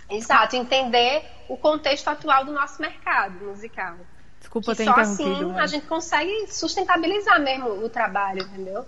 Exato, 0.10 0.56
entender 0.56 1.24
o 1.48 1.56
contexto 1.56 2.08
atual 2.08 2.44
do 2.44 2.52
nosso 2.52 2.82
mercado 2.82 3.46
musical. 3.46 3.96
Desculpa 4.40 4.72
Que 4.72 4.78
ter 4.78 4.86
só 4.86 4.96
assim 4.96 5.44
a 5.44 5.48
mas 5.48 5.72
gente 5.72 5.86
consegue 5.86 6.48
sustentabilizar 6.48 7.40
mesmo 7.42 7.70
o 7.70 7.90
trabalho, 7.90 8.42
entendeu? 8.42 8.86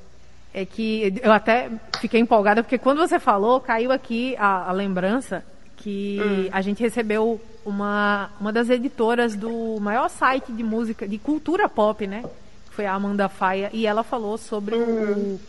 É 0.54 0.66
que 0.66 1.14
eu 1.24 1.32
até 1.32 1.70
fiquei 2.00 2.20
empolgada, 2.20 2.62
porque 2.62 2.78
quando 2.78 2.98
você 3.00 3.20
falou, 3.20 3.60
caiu 3.62 3.92
aqui 3.92 4.36
a, 4.38 4.70
a 4.70 4.72
lembrança 4.74 5.44
que 5.78 6.20
Hum. 6.22 6.50
a 6.52 6.62
gente 6.62 6.82
recebeu 6.84 7.40
uma, 7.66 8.30
uma 8.40 8.52
das 8.52 8.70
editoras 8.70 9.36
do 9.36 9.80
maior 9.80 10.10
site 10.10 10.52
de 10.52 10.62
música, 10.64 11.08
de 11.08 11.18
cultura 11.18 11.68
pop, 11.70 12.06
né? 12.06 12.24
Foi 12.72 12.86
a 12.86 12.94
Amanda 12.94 13.28
Faia, 13.30 13.70
e 13.74 13.88
ela 13.88 14.04
falou 14.04 14.38
sobre 14.38 14.76
Hum. 14.76 15.38
o. 15.38 15.40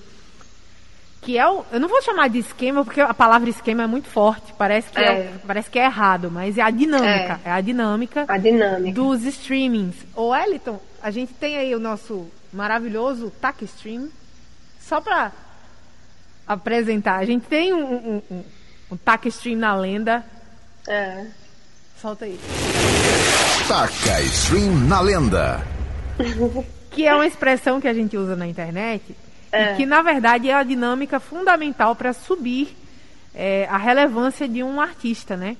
Que 1.21 1.39
é 1.39 1.49
o. 1.49 1.65
Eu 1.73 1.79
não 1.79 1.89
vou 1.89 2.03
chamar 2.03 2.29
de 2.29 2.39
esquema, 2.39 2.85
porque 2.85 3.01
a 3.01 3.15
palavra 3.15 3.49
esquema 3.51 3.83
é 3.85 3.87
muito 3.87 4.09
forte. 4.09 4.53
Parece 4.59 4.91
que 4.91 4.99
é, 5.01 5.05
É. 5.13 5.33
parece 5.47 5.71
que 5.71 5.79
é 5.79 5.85
errado, 5.85 6.31
mas 6.31 6.59
é 6.59 6.63
a 6.63 6.71
dinâmica. 6.71 7.41
É, 7.45 7.51
a 7.51 7.61
dinâmica 7.61 8.25
A 8.27 8.39
dinâmica. 8.39 8.93
dos 9.01 9.23
streamings. 9.25 9.95
Ô, 10.17 10.29
Wellington, 10.31 10.81
a 11.03 11.11
gente 11.11 11.33
tem 11.35 11.57
aí 11.57 11.75
o 11.75 11.79
nosso 11.81 12.27
maravilhoso 12.53 13.31
TAC 13.41 13.65
Stream. 13.65 14.09
Só 14.87 15.01
pra 15.01 15.33
apresentar, 16.47 17.17
a 17.19 17.25
gente 17.25 17.47
tem 17.47 17.73
um, 17.73 17.85
um, 17.95 18.23
um, 18.31 18.45
um 18.93 18.97
TAC 18.97 19.27
Stream 19.29 19.59
na 19.59 19.75
lenda. 19.75 20.25
É. 20.87 21.27
Solta 22.01 22.25
aí. 22.25 22.39
Taca 23.69 24.21
Stream 24.23 24.75
na 24.89 25.01
lenda. 25.01 25.61
Que 26.93 27.07
é 27.07 27.15
uma 27.15 27.27
expressão 27.27 27.81
que 27.81 27.89
a 27.89 27.95
gente 27.95 28.19
usa 28.19 28.37
na 28.37 28.47
internet 28.47 29.17
É. 29.51 29.73
e 29.73 29.77
que, 29.77 29.87
na 29.87 30.03
verdade, 30.03 30.51
é 30.51 30.55
a 30.55 30.63
dinâmica 30.63 31.19
fundamental 31.19 31.97
para 31.97 32.13
subir 32.13 32.77
é, 33.35 33.67
a 33.71 33.79
relevância 33.79 34.47
de 34.47 34.63
um 34.63 34.79
artista, 34.79 35.35
né? 35.35 35.57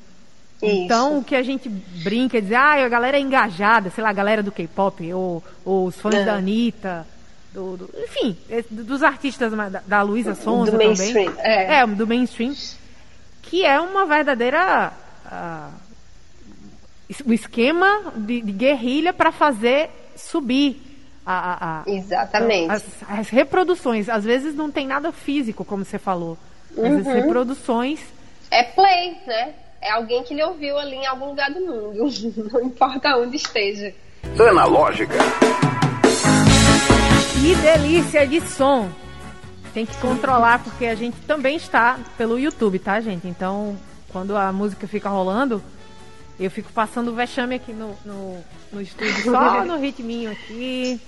Então, 0.61 1.17
o 1.17 1.25
que 1.25 1.35
a 1.35 1.43
gente 1.43 1.71
brinca 1.71 2.37
é 2.37 2.41
dizer, 2.43 2.57
ah, 2.57 2.85
a 2.85 2.89
galera 2.91 3.17
é 3.17 3.21
engajada, 3.21 3.89
sei 3.89 4.05
lá, 4.05 4.11
a 4.11 4.13
galera 4.13 4.43
do 4.43 4.53
K-pop, 4.53 5.11
ou, 5.15 5.43
ou 5.65 5.87
os 5.87 5.97
fãs 5.99 6.17
É. 6.17 6.23
da 6.25 6.35
Anitta, 6.35 7.07
do, 7.53 7.77
do- 7.77 7.91
enfim, 8.05 8.37
é, 8.51 8.65
dos 8.71 9.03
artistas 9.03 9.53
da, 9.53 9.69
da 9.87 10.03
Luísa 10.03 10.35
Sonza 10.35 10.71
Do 10.71 10.79
também. 10.79 10.89
mainstream, 10.89 11.33
é. 11.39 11.87
do 11.87 12.07
mainstream. 12.07 12.55
Que 13.43 13.65
é 13.65 13.79
uma 13.81 14.07
verdadeira. 14.07 14.93
ah, 15.27 15.71
es- 17.09 17.23
um 17.27 17.33
esquema 17.33 18.13
de, 18.17 18.41
de 18.41 18.53
guerrilha 18.53 19.13
para 19.13 19.31
fazer 19.33 19.91
subir 20.17 20.81
a, 21.27 21.33
a- 21.33 21.81
a- 21.81 21.85
Exatamente. 21.87 22.71
as, 22.73 22.85
as 23.09 23.29
reproduções. 23.29 24.09
Às 24.09 24.25
vezes 24.25 24.55
não 24.55 24.71
tem 24.71 24.87
nada 24.87 25.13
físico, 25.13 25.65
como 25.65 25.85
você 25.85 25.99
falou. 25.99 26.39
Mas 26.77 26.93
as 27.01 27.07
Uhum. 27.07 27.13
reproduções. 27.13 28.01
É 28.51 28.63
play, 28.63 29.17
né? 29.27 29.55
É 29.81 29.91
alguém 29.93 30.23
que 30.23 30.33
lhe 30.33 30.43
ouviu 30.43 30.79
ali 30.79 30.95
em 30.97 31.07
algum 31.07 31.27
lugar 31.27 31.51
do 31.51 31.61
mundo. 31.61 31.95
Não 32.53 32.63
importa 32.63 33.17
onde 33.19 33.37
esteja. 33.37 33.93
Analógica. 34.49 35.15
Que 37.41 37.55
delícia 37.57 38.27
de 38.27 38.41
som! 38.41 38.91
Tem 39.75 39.87
que 39.87 39.97
controlar, 39.99 40.63
porque 40.63 40.87
a 40.87 40.95
gente 40.95 41.17
também 41.27 41.57
está 41.57 41.99
pelo 42.17 42.39
YouTube, 42.39 42.79
tá, 42.79 43.01
gente? 43.01 43.27
Então, 43.27 43.77
quando 44.11 44.37
a 44.37 44.53
música 44.53 44.87
fica 44.87 45.09
rolando, 45.09 45.63
eu 46.39 46.51
fico 46.51 46.73
passando 46.73 47.09
o 47.09 47.15
vexame 47.15 47.55
aqui 47.55 47.73
no, 47.73 47.97
no, 48.05 48.39
no 48.73 48.81
estúdio, 48.81 49.25
só 49.25 49.65
no 49.67 49.79
ritminho 49.79 50.31
aqui. 50.31 51.01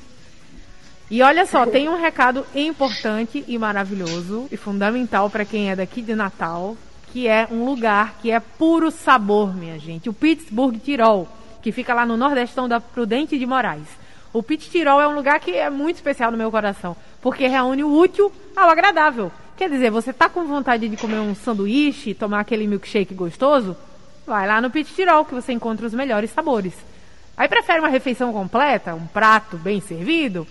E 1.11 1.23
olha 1.23 1.45
só, 1.45 1.67
tem 1.67 1.89
um 1.89 2.01
recado 2.01 2.47
importante 2.55 3.45
e 3.47 3.59
maravilhoso 3.59 4.49
e 4.51 4.57
fundamental 4.57 5.29
para 5.29 5.45
quem 5.45 5.71
é 5.71 5.77
daqui 5.77 6.01
de 6.01 6.15
Natal, 6.15 6.77
que 7.13 7.29
é 7.29 7.47
um 7.51 7.65
lugar 7.65 8.17
que 8.23 8.31
é 8.31 8.41
puro 8.41 8.91
sabor, 8.91 9.55
minha 9.55 9.79
gente. 9.79 10.09
O 10.09 10.15
Pittsburgh 10.15 10.79
Tirol, 10.79 11.29
que 11.61 11.71
fica 11.71 11.93
lá 11.93 12.07
no 12.07 12.17
nordestão 12.17 12.67
da 12.67 12.81
Prudente 12.81 13.39
de 13.39 13.45
Moraes. 13.47 14.04
O 14.35 14.43
Pit 14.43 14.69
Tirol 14.69 15.01
é 15.01 15.07
um 15.07 15.15
lugar 15.15 15.39
que 15.39 15.53
é 15.53 15.71
muito 15.71 15.95
especial 15.95 16.33
no 16.33 16.37
meu 16.37 16.51
coração, 16.51 16.97
porque 17.23 17.47
reúne 17.47 17.85
o 17.85 17.97
útil 17.97 18.33
ao 18.57 18.69
agradável. 18.69 19.31
Quer 19.57 19.71
dizer, 19.71 19.93
você 19.93 20.13
tá 20.13 20.29
com 20.29 20.45
vontade 20.45 20.89
de 20.89 20.97
comer 20.97 21.21
um 21.21 21.37
sanduíche, 21.37 22.15
tomar 22.15 22.41
aquele 22.41 22.67
milkshake 22.67 23.15
gostoso? 23.15 23.77
Vai 24.27 24.49
lá 24.49 24.61
no 24.61 24.71
Pit 24.71 24.93
Tirol 24.93 25.25
que 25.25 25.37
você 25.37 25.53
encontra 25.53 25.87
os 25.87 25.95
melhores 25.95 26.31
sabores. 26.31 26.75
Aí 27.37 27.47
prefere 27.47 27.79
uma 27.79 27.89
refeição 27.89 28.33
completa, 28.33 28.93
um 28.93 29.07
prato 29.07 29.57
bem 29.57 29.81
servido? 29.81 30.45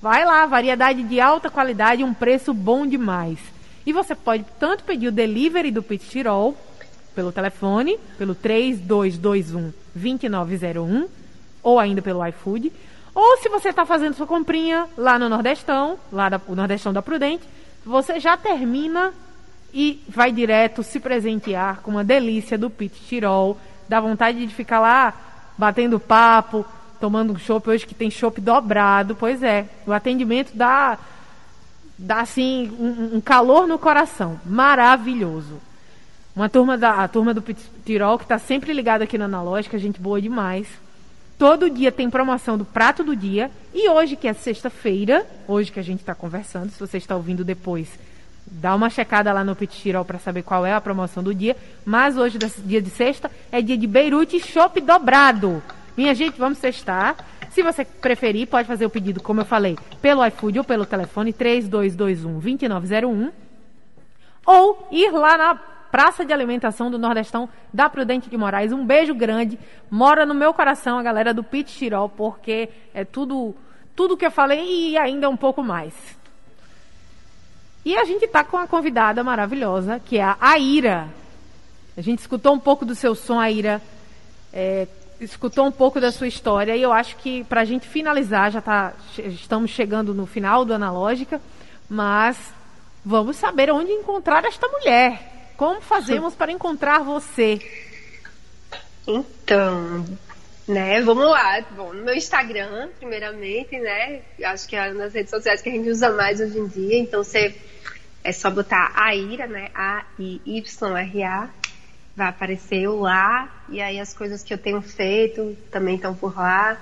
Vai 0.00 0.24
lá, 0.24 0.44
variedade 0.44 1.04
de 1.04 1.20
alta 1.20 1.48
qualidade 1.48 2.02
e 2.02 2.04
um 2.04 2.12
preço 2.12 2.52
bom 2.52 2.84
demais. 2.84 3.38
E 3.86 3.92
você 3.92 4.16
pode 4.16 4.44
tanto 4.58 4.82
pedir 4.82 5.06
o 5.06 5.12
delivery 5.12 5.70
do 5.70 5.80
Pit 5.80 6.08
Tirol 6.08 6.56
pelo 7.14 7.30
telefone, 7.30 8.00
pelo 8.18 8.34
3221 8.34 9.72
2901, 9.94 11.08
ou 11.62 11.78
ainda 11.78 12.02
pelo 12.02 12.26
iFood, 12.26 12.72
ou 13.14 13.36
se 13.38 13.48
você 13.48 13.68
está 13.68 13.84
fazendo 13.84 14.14
sua 14.14 14.26
comprinha 14.26 14.86
lá 14.96 15.18
no 15.18 15.28
Nordestão, 15.28 15.98
lá 16.10 16.28
da, 16.28 16.40
o 16.46 16.54
Nordestão 16.54 16.92
da 16.92 17.02
Prudente, 17.02 17.44
você 17.84 18.18
já 18.18 18.36
termina 18.36 19.12
e 19.74 20.02
vai 20.08 20.32
direto 20.32 20.82
se 20.82 21.00
presentear 21.00 21.80
com 21.82 21.90
uma 21.90 22.04
delícia 22.04 22.56
do 22.56 22.70
Pit 22.70 23.00
Tirol. 23.06 23.58
Dá 23.88 24.00
vontade 24.00 24.46
de 24.46 24.54
ficar 24.54 24.80
lá 24.80 25.14
batendo 25.56 26.00
papo, 26.00 26.64
tomando 27.00 27.32
um 27.32 27.38
chopp 27.38 27.68
hoje 27.68 27.86
que 27.86 27.94
tem 27.94 28.10
chopp 28.10 28.40
dobrado. 28.40 29.14
Pois 29.14 29.42
é, 29.42 29.66
o 29.86 29.92
atendimento 29.92 30.52
dá, 30.54 30.98
dá 31.98 32.20
assim 32.20 32.74
um, 32.78 33.16
um 33.16 33.20
calor 33.20 33.66
no 33.66 33.78
coração. 33.78 34.40
Maravilhoso. 34.44 35.60
Uma 36.34 36.48
turma 36.48 36.78
da 36.78 37.02
a 37.02 37.08
turma 37.08 37.34
do 37.34 37.42
Pit 37.42 37.60
Tirol 37.84 38.16
que 38.16 38.24
está 38.24 38.38
sempre 38.38 38.72
ligada 38.72 39.04
aqui 39.04 39.18
na 39.18 39.26
Analógica, 39.26 39.78
gente 39.78 40.00
boa 40.00 40.20
demais. 40.20 40.66
Todo 41.42 41.68
dia 41.68 41.90
tem 41.90 42.08
promoção 42.08 42.56
do 42.56 42.64
prato 42.64 43.02
do 43.02 43.16
dia. 43.16 43.50
E 43.74 43.88
hoje, 43.88 44.14
que 44.14 44.28
é 44.28 44.32
sexta-feira, 44.32 45.26
hoje 45.48 45.72
que 45.72 45.80
a 45.80 45.82
gente 45.82 45.98
está 45.98 46.14
conversando, 46.14 46.70
se 46.70 46.78
você 46.78 46.98
está 46.98 47.16
ouvindo 47.16 47.44
depois, 47.44 47.98
dá 48.46 48.72
uma 48.76 48.88
checada 48.88 49.32
lá 49.32 49.42
no 49.42 49.56
Pit 49.56 49.76
Tirol 49.76 50.04
para 50.04 50.20
saber 50.20 50.44
qual 50.44 50.64
é 50.64 50.72
a 50.72 50.80
promoção 50.80 51.20
do 51.20 51.34
dia. 51.34 51.56
Mas 51.84 52.16
hoje, 52.16 52.38
dia 52.58 52.80
de 52.80 52.90
sexta, 52.90 53.28
é 53.50 53.60
dia 53.60 53.76
de 53.76 53.88
Beirute 53.88 54.38
Chopp 54.38 54.80
dobrado. 54.82 55.60
Minha 55.96 56.14
gente, 56.14 56.38
vamos 56.38 56.58
sextar. 56.58 57.16
Se 57.50 57.60
você 57.60 57.84
preferir, 57.84 58.46
pode 58.46 58.68
fazer 58.68 58.86
o 58.86 58.90
pedido, 58.90 59.20
como 59.20 59.40
eu 59.40 59.44
falei, 59.44 59.76
pelo 60.00 60.24
iFood 60.24 60.60
ou 60.60 60.64
pelo 60.64 60.86
telefone 60.86 61.32
3221-2901. 61.32 63.32
Ou 64.46 64.88
ir 64.92 65.10
lá 65.10 65.36
na 65.36 65.60
Praça 65.92 66.24
de 66.24 66.32
Alimentação 66.32 66.90
do 66.90 66.98
Nordestão 66.98 67.50
da 67.70 67.86
Prudente 67.86 68.30
de 68.30 68.36
Moraes. 68.38 68.72
Um 68.72 68.82
beijo 68.82 69.14
grande. 69.14 69.58
Mora 69.90 70.24
no 70.24 70.32
meu 70.32 70.54
coração 70.54 70.98
a 70.98 71.02
galera 71.02 71.34
do 71.34 71.44
Pit 71.44 71.70
Tirol, 71.70 72.08
porque 72.08 72.70
é 72.94 73.04
tudo 73.04 73.54
tudo 73.94 74.16
que 74.16 74.24
eu 74.24 74.30
falei 74.30 74.92
e 74.92 74.96
ainda 74.96 75.28
um 75.28 75.36
pouco 75.36 75.62
mais. 75.62 75.92
E 77.84 77.94
a 77.94 78.04
gente 78.04 78.26
tá 78.26 78.42
com 78.42 78.56
uma 78.56 78.66
convidada 78.66 79.22
maravilhosa, 79.22 80.00
que 80.00 80.16
é 80.16 80.22
a 80.22 80.38
Aira. 80.40 81.08
A 81.94 82.00
gente 82.00 82.20
escutou 82.20 82.54
um 82.54 82.58
pouco 82.58 82.86
do 82.86 82.94
seu 82.94 83.14
som, 83.14 83.38
Aira. 83.38 83.82
É, 84.50 84.88
escutou 85.20 85.66
um 85.66 85.72
pouco 85.72 86.00
da 86.00 86.10
sua 86.10 86.26
história 86.26 86.74
e 86.74 86.80
eu 86.80 86.90
acho 86.90 87.16
que 87.16 87.44
para 87.44 87.60
a 87.60 87.64
gente 87.66 87.86
finalizar, 87.86 88.50
já 88.50 88.62
tá, 88.62 88.94
estamos 89.18 89.70
chegando 89.70 90.14
no 90.14 90.24
final 90.24 90.64
do 90.64 90.72
Analógica, 90.72 91.38
mas 91.86 92.38
vamos 93.04 93.36
saber 93.36 93.70
onde 93.70 93.92
encontrar 93.92 94.42
esta 94.46 94.66
mulher. 94.68 95.31
Como 95.56 95.80
fazemos 95.80 96.34
para 96.34 96.52
encontrar 96.52 97.00
você? 97.00 97.60
Então, 99.06 100.06
né, 100.66 101.00
vamos 101.00 101.24
lá. 101.24 101.60
Bom, 101.72 101.92
no 101.92 102.04
meu 102.04 102.14
Instagram, 102.14 102.88
primeiramente, 102.98 103.78
né? 103.78 104.22
Acho 104.44 104.68
que 104.68 104.76
é 104.76 104.92
das 104.94 105.12
redes 105.12 105.30
sociais 105.30 105.60
que 105.60 105.68
a 105.68 105.72
gente 105.72 105.88
usa 105.88 106.10
mais 106.10 106.40
hoje 106.40 106.58
em 106.58 106.66
dia. 106.66 106.98
Então, 106.98 107.22
você 107.22 107.54
é 108.24 108.32
só 108.32 108.50
botar 108.50 108.92
Aira, 108.94 109.46
né? 109.46 109.70
A-I-Y-R-A. 109.74 111.50
Vai 112.14 112.28
aparecer 112.28 112.82
eu 112.82 113.00
lá. 113.00 113.64
E 113.68 113.80
aí 113.80 113.98
as 113.98 114.14
coisas 114.14 114.42
que 114.42 114.52
eu 114.52 114.58
tenho 114.58 114.80
feito 114.82 115.56
também 115.70 115.96
estão 115.96 116.14
por 116.14 116.36
lá. 116.36 116.78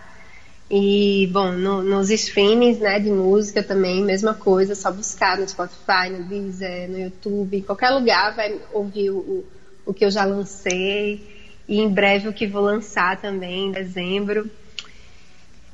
E, 0.70 1.28
bom, 1.32 1.50
no, 1.50 1.82
nos 1.82 2.10
streamings, 2.10 2.78
né, 2.78 3.00
de 3.00 3.10
música 3.10 3.60
também, 3.60 4.04
mesma 4.04 4.34
coisa, 4.34 4.76
só 4.76 4.92
buscar 4.92 5.36
no 5.36 5.48
Spotify, 5.48 6.08
no 6.12 6.22
Deezer, 6.24 6.88
no 6.88 7.00
YouTube, 7.00 7.56
em 7.56 7.62
qualquer 7.62 7.90
lugar 7.90 8.36
vai 8.36 8.56
ouvir 8.72 9.10
o, 9.10 9.44
o 9.84 9.92
que 9.92 10.04
eu 10.04 10.10
já 10.12 10.24
lancei 10.24 11.20
e 11.68 11.80
em 11.80 11.88
breve 11.88 12.28
o 12.28 12.32
que 12.32 12.46
vou 12.46 12.62
lançar 12.62 13.20
também 13.20 13.66
em 13.66 13.72
dezembro. 13.72 14.48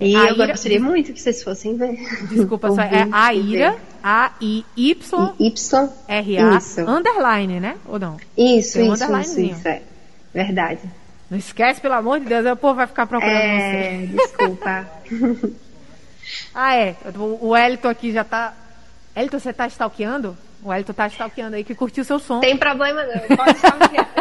E 0.01 0.17
a 0.17 0.29
eu 0.29 0.35
Ira... 0.35 0.47
gostaria 0.47 0.81
muito 0.81 1.13
que 1.13 1.21
vocês 1.21 1.43
fossem 1.43 1.77
ver. 1.77 1.99
Desculpa, 2.31 2.69
só 2.73 2.81
é 2.81 3.07
a 3.13 3.35
Ira, 3.35 3.77
A-I-Y, 4.03 4.97
R-A, 6.09 6.91
underline, 6.91 7.61
né? 7.61 7.77
Ou 7.87 7.99
não? 7.99 8.17
Isso, 8.37 8.79
um 8.79 8.95
isso, 8.95 9.05
isso, 9.05 9.41
isso, 9.41 9.69
é. 9.69 9.83
Verdade. 10.33 10.81
Não 11.31 11.39
esquece, 11.39 11.81
pelo 11.81 11.95
amor 11.95 12.21
de 12.21 12.27
Deus, 12.27 12.47
o 12.47 12.57
povo 12.57 12.75
vai 12.75 12.87
ficar 12.87 13.07
procurando 13.07 13.37
é, 13.37 14.01
você. 14.01 14.07
Desculpa. 14.07 14.87
ah, 16.55 16.77
é. 16.77 16.95
O 17.41 17.57
Elton 17.57 17.89
aqui 17.89 18.13
já 18.13 18.23
tá. 18.23 18.55
Elton, 19.15 19.39
você 19.39 19.53
tá 19.53 19.67
stalkeando? 19.67 20.37
O 20.63 20.73
Elton 20.73 20.93
tá 20.93 21.07
stalkeando 21.09 21.57
aí 21.57 21.65
que 21.65 21.75
curtiu 21.75 22.05
seu 22.05 22.19
som. 22.19 22.41
Tem 22.41 22.57
problema 22.57 23.05
não, 23.05 23.37
pode 23.37 23.57
stalkear. 23.57 24.09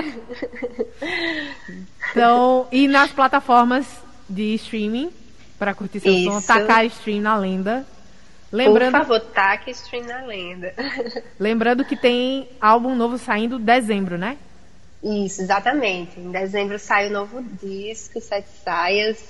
então, 2.11 2.67
e 2.71 2.87
nas 2.87 3.11
plataformas 3.11 3.85
de 4.27 4.55
streaming, 4.55 5.11
para 5.59 5.73
curtir 5.73 5.99
seu 5.99 6.11
Isso. 6.11 6.31
som, 6.31 6.41
tacar 6.41 6.85
stream 6.85 7.21
na 7.21 7.35
lenda. 7.35 7.85
Lembrando, 8.51 8.91
Por 8.91 8.99
favor, 8.99 9.19
taque 9.19 9.71
stream 9.71 10.05
na 10.05 10.25
lenda. 10.25 10.73
lembrando 11.39 11.83
que 11.83 11.95
tem 11.95 12.47
álbum 12.59 12.95
novo 12.95 13.17
saindo 13.17 13.59
em 13.59 13.63
dezembro, 13.63 14.17
né? 14.17 14.37
Isso, 15.05 15.43
exatamente. 15.43 16.19
Em 16.19 16.31
dezembro 16.31 16.79
sai 16.79 17.09
o 17.09 17.11
novo 17.11 17.43
disco, 17.61 18.19
Sete 18.19 18.49
Saias, 18.63 19.23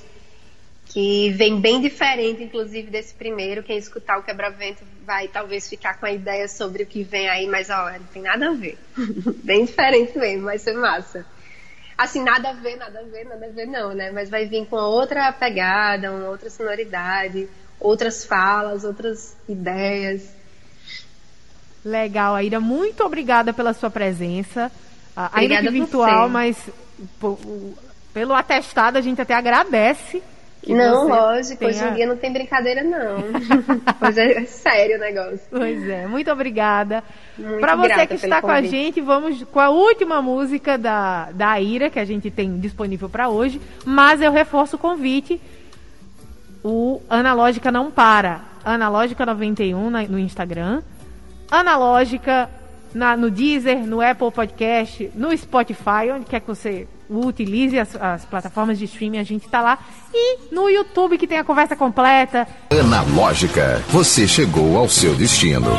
que 0.86 1.32
vem 1.32 1.60
bem 1.60 1.82
diferente, 1.82 2.42
inclusive, 2.42 2.90
desse 2.90 3.14
primeiro. 3.14 3.62
Quem 3.62 3.78
escutar 3.78 4.18
o 4.18 4.24
Quebra-Vento 4.24 4.86
vai 5.06 5.28
talvez 5.28 5.68
ficar 5.68 6.00
com 6.00 6.06
a 6.06 6.14
ideia 6.14 6.48
sobre 6.48 6.84
o 6.84 6.86
que 6.86 7.04
vem 7.04 7.28
aí, 7.28 7.46
mas 7.46 7.70
ó, 7.70 7.92
não 7.92 8.06
tem 8.14 8.22
nada 8.22 8.52
a 8.52 8.54
ver. 8.54 8.78
bem 9.44 9.66
diferente 9.66 10.18
mesmo, 10.18 10.46
vai 10.46 10.58
ser 10.58 10.76
massa. 10.76 11.26
Assim, 11.98 12.24
nada 12.24 12.52
a 12.52 12.54
ver, 12.54 12.78
nada 12.78 13.00
a 13.00 13.04
ver, 13.04 13.26
nada 13.26 13.46
a 13.46 13.50
ver 13.50 13.66
não, 13.66 13.94
né? 13.94 14.12
Mas 14.12 14.30
vai 14.30 14.46
vir 14.46 14.66
com 14.68 14.78
outra 14.78 15.30
pegada, 15.34 16.10
uma 16.10 16.30
outra 16.30 16.50
sonoridade, 16.50 17.50
outras 17.82 18.24
falas, 18.24 18.86
outras 18.86 19.36
ideias. 19.48 20.30
Legal, 21.84 22.34
Aira. 22.34 22.62
Muito 22.62 23.04
obrigada 23.04 23.52
pela 23.52 23.74
sua 23.74 23.90
presença. 23.90 24.72
Ainda 25.16 25.62
que 25.62 25.70
virtual, 25.70 26.28
mas 26.28 26.58
pelo 28.14 28.34
atestado 28.34 28.98
a 28.98 29.02
gente 29.02 29.22
até 29.22 29.34
agradece. 29.34 30.22
não, 30.68 31.08
lógico, 31.08 31.60
tenha... 31.60 31.72
hoje 31.72 31.86
em 31.86 31.94
dia 31.94 32.08
não 32.08 32.18
tem 32.18 32.34
brincadeira, 32.34 32.84
não. 32.84 33.24
pois 34.00 34.18
é, 34.18 34.40
é, 34.40 34.46
sério 34.46 34.98
o 34.98 35.00
negócio. 35.00 35.42
Pois 35.50 35.88
é, 35.88 36.08
muito 36.08 36.30
obrigada. 36.32 37.04
Para 37.60 37.76
você 37.76 38.08
que 38.08 38.16
está 38.16 38.42
com 38.42 38.52
a 38.52 38.62
gente, 38.62 39.00
vamos 39.00 39.44
com 39.44 39.60
a 39.60 39.70
última 39.70 40.22
música 40.22 40.78
da, 40.78 41.30
da 41.32 41.60
Ira 41.60 41.90
que 41.90 42.00
a 42.00 42.06
gente 42.06 42.30
tem 42.32 42.60
disponível 42.60 43.10
para 43.10 43.30
hoje. 43.30 43.62
Mas 43.86 44.22
eu 44.22 44.32
reforço 44.32 44.76
o 44.76 44.80
convite. 44.80 45.40
O 46.64 47.02
Analógica 47.10 47.72
não 47.72 47.92
para. 47.92 48.42
Analógica 48.64 49.26
91 49.26 49.90
no 50.10 50.18
Instagram. 50.18 50.82
Analógica 51.52 52.50
na, 52.96 53.18
no 53.18 53.30
Deezer, 53.30 53.86
no 53.86 54.00
Apple 54.00 54.32
Podcast, 54.32 55.12
no 55.14 55.38
Spotify, 55.38 56.12
onde 56.16 56.26
quer 56.26 56.40
que 56.40 56.48
você 56.48 56.88
utilize 57.10 57.78
as, 57.78 57.94
as 57.98 58.24
plataformas 58.24 58.80
de 58.80 58.86
streaming, 58.86 59.20
a 59.20 59.24
gente 59.24 59.46
está 59.46 59.62
lá. 59.62 59.78
E 60.14 60.54
no 60.54 60.70
YouTube, 60.70 61.18
que 61.18 61.28
tem 61.28 61.38
a 61.38 61.44
conversa 61.44 61.76
completa. 61.76 62.48
Analógica, 62.72 63.84
você 63.90 64.26
chegou 64.26 64.78
ao 64.78 64.88
seu 64.88 65.14
destino. 65.14 65.72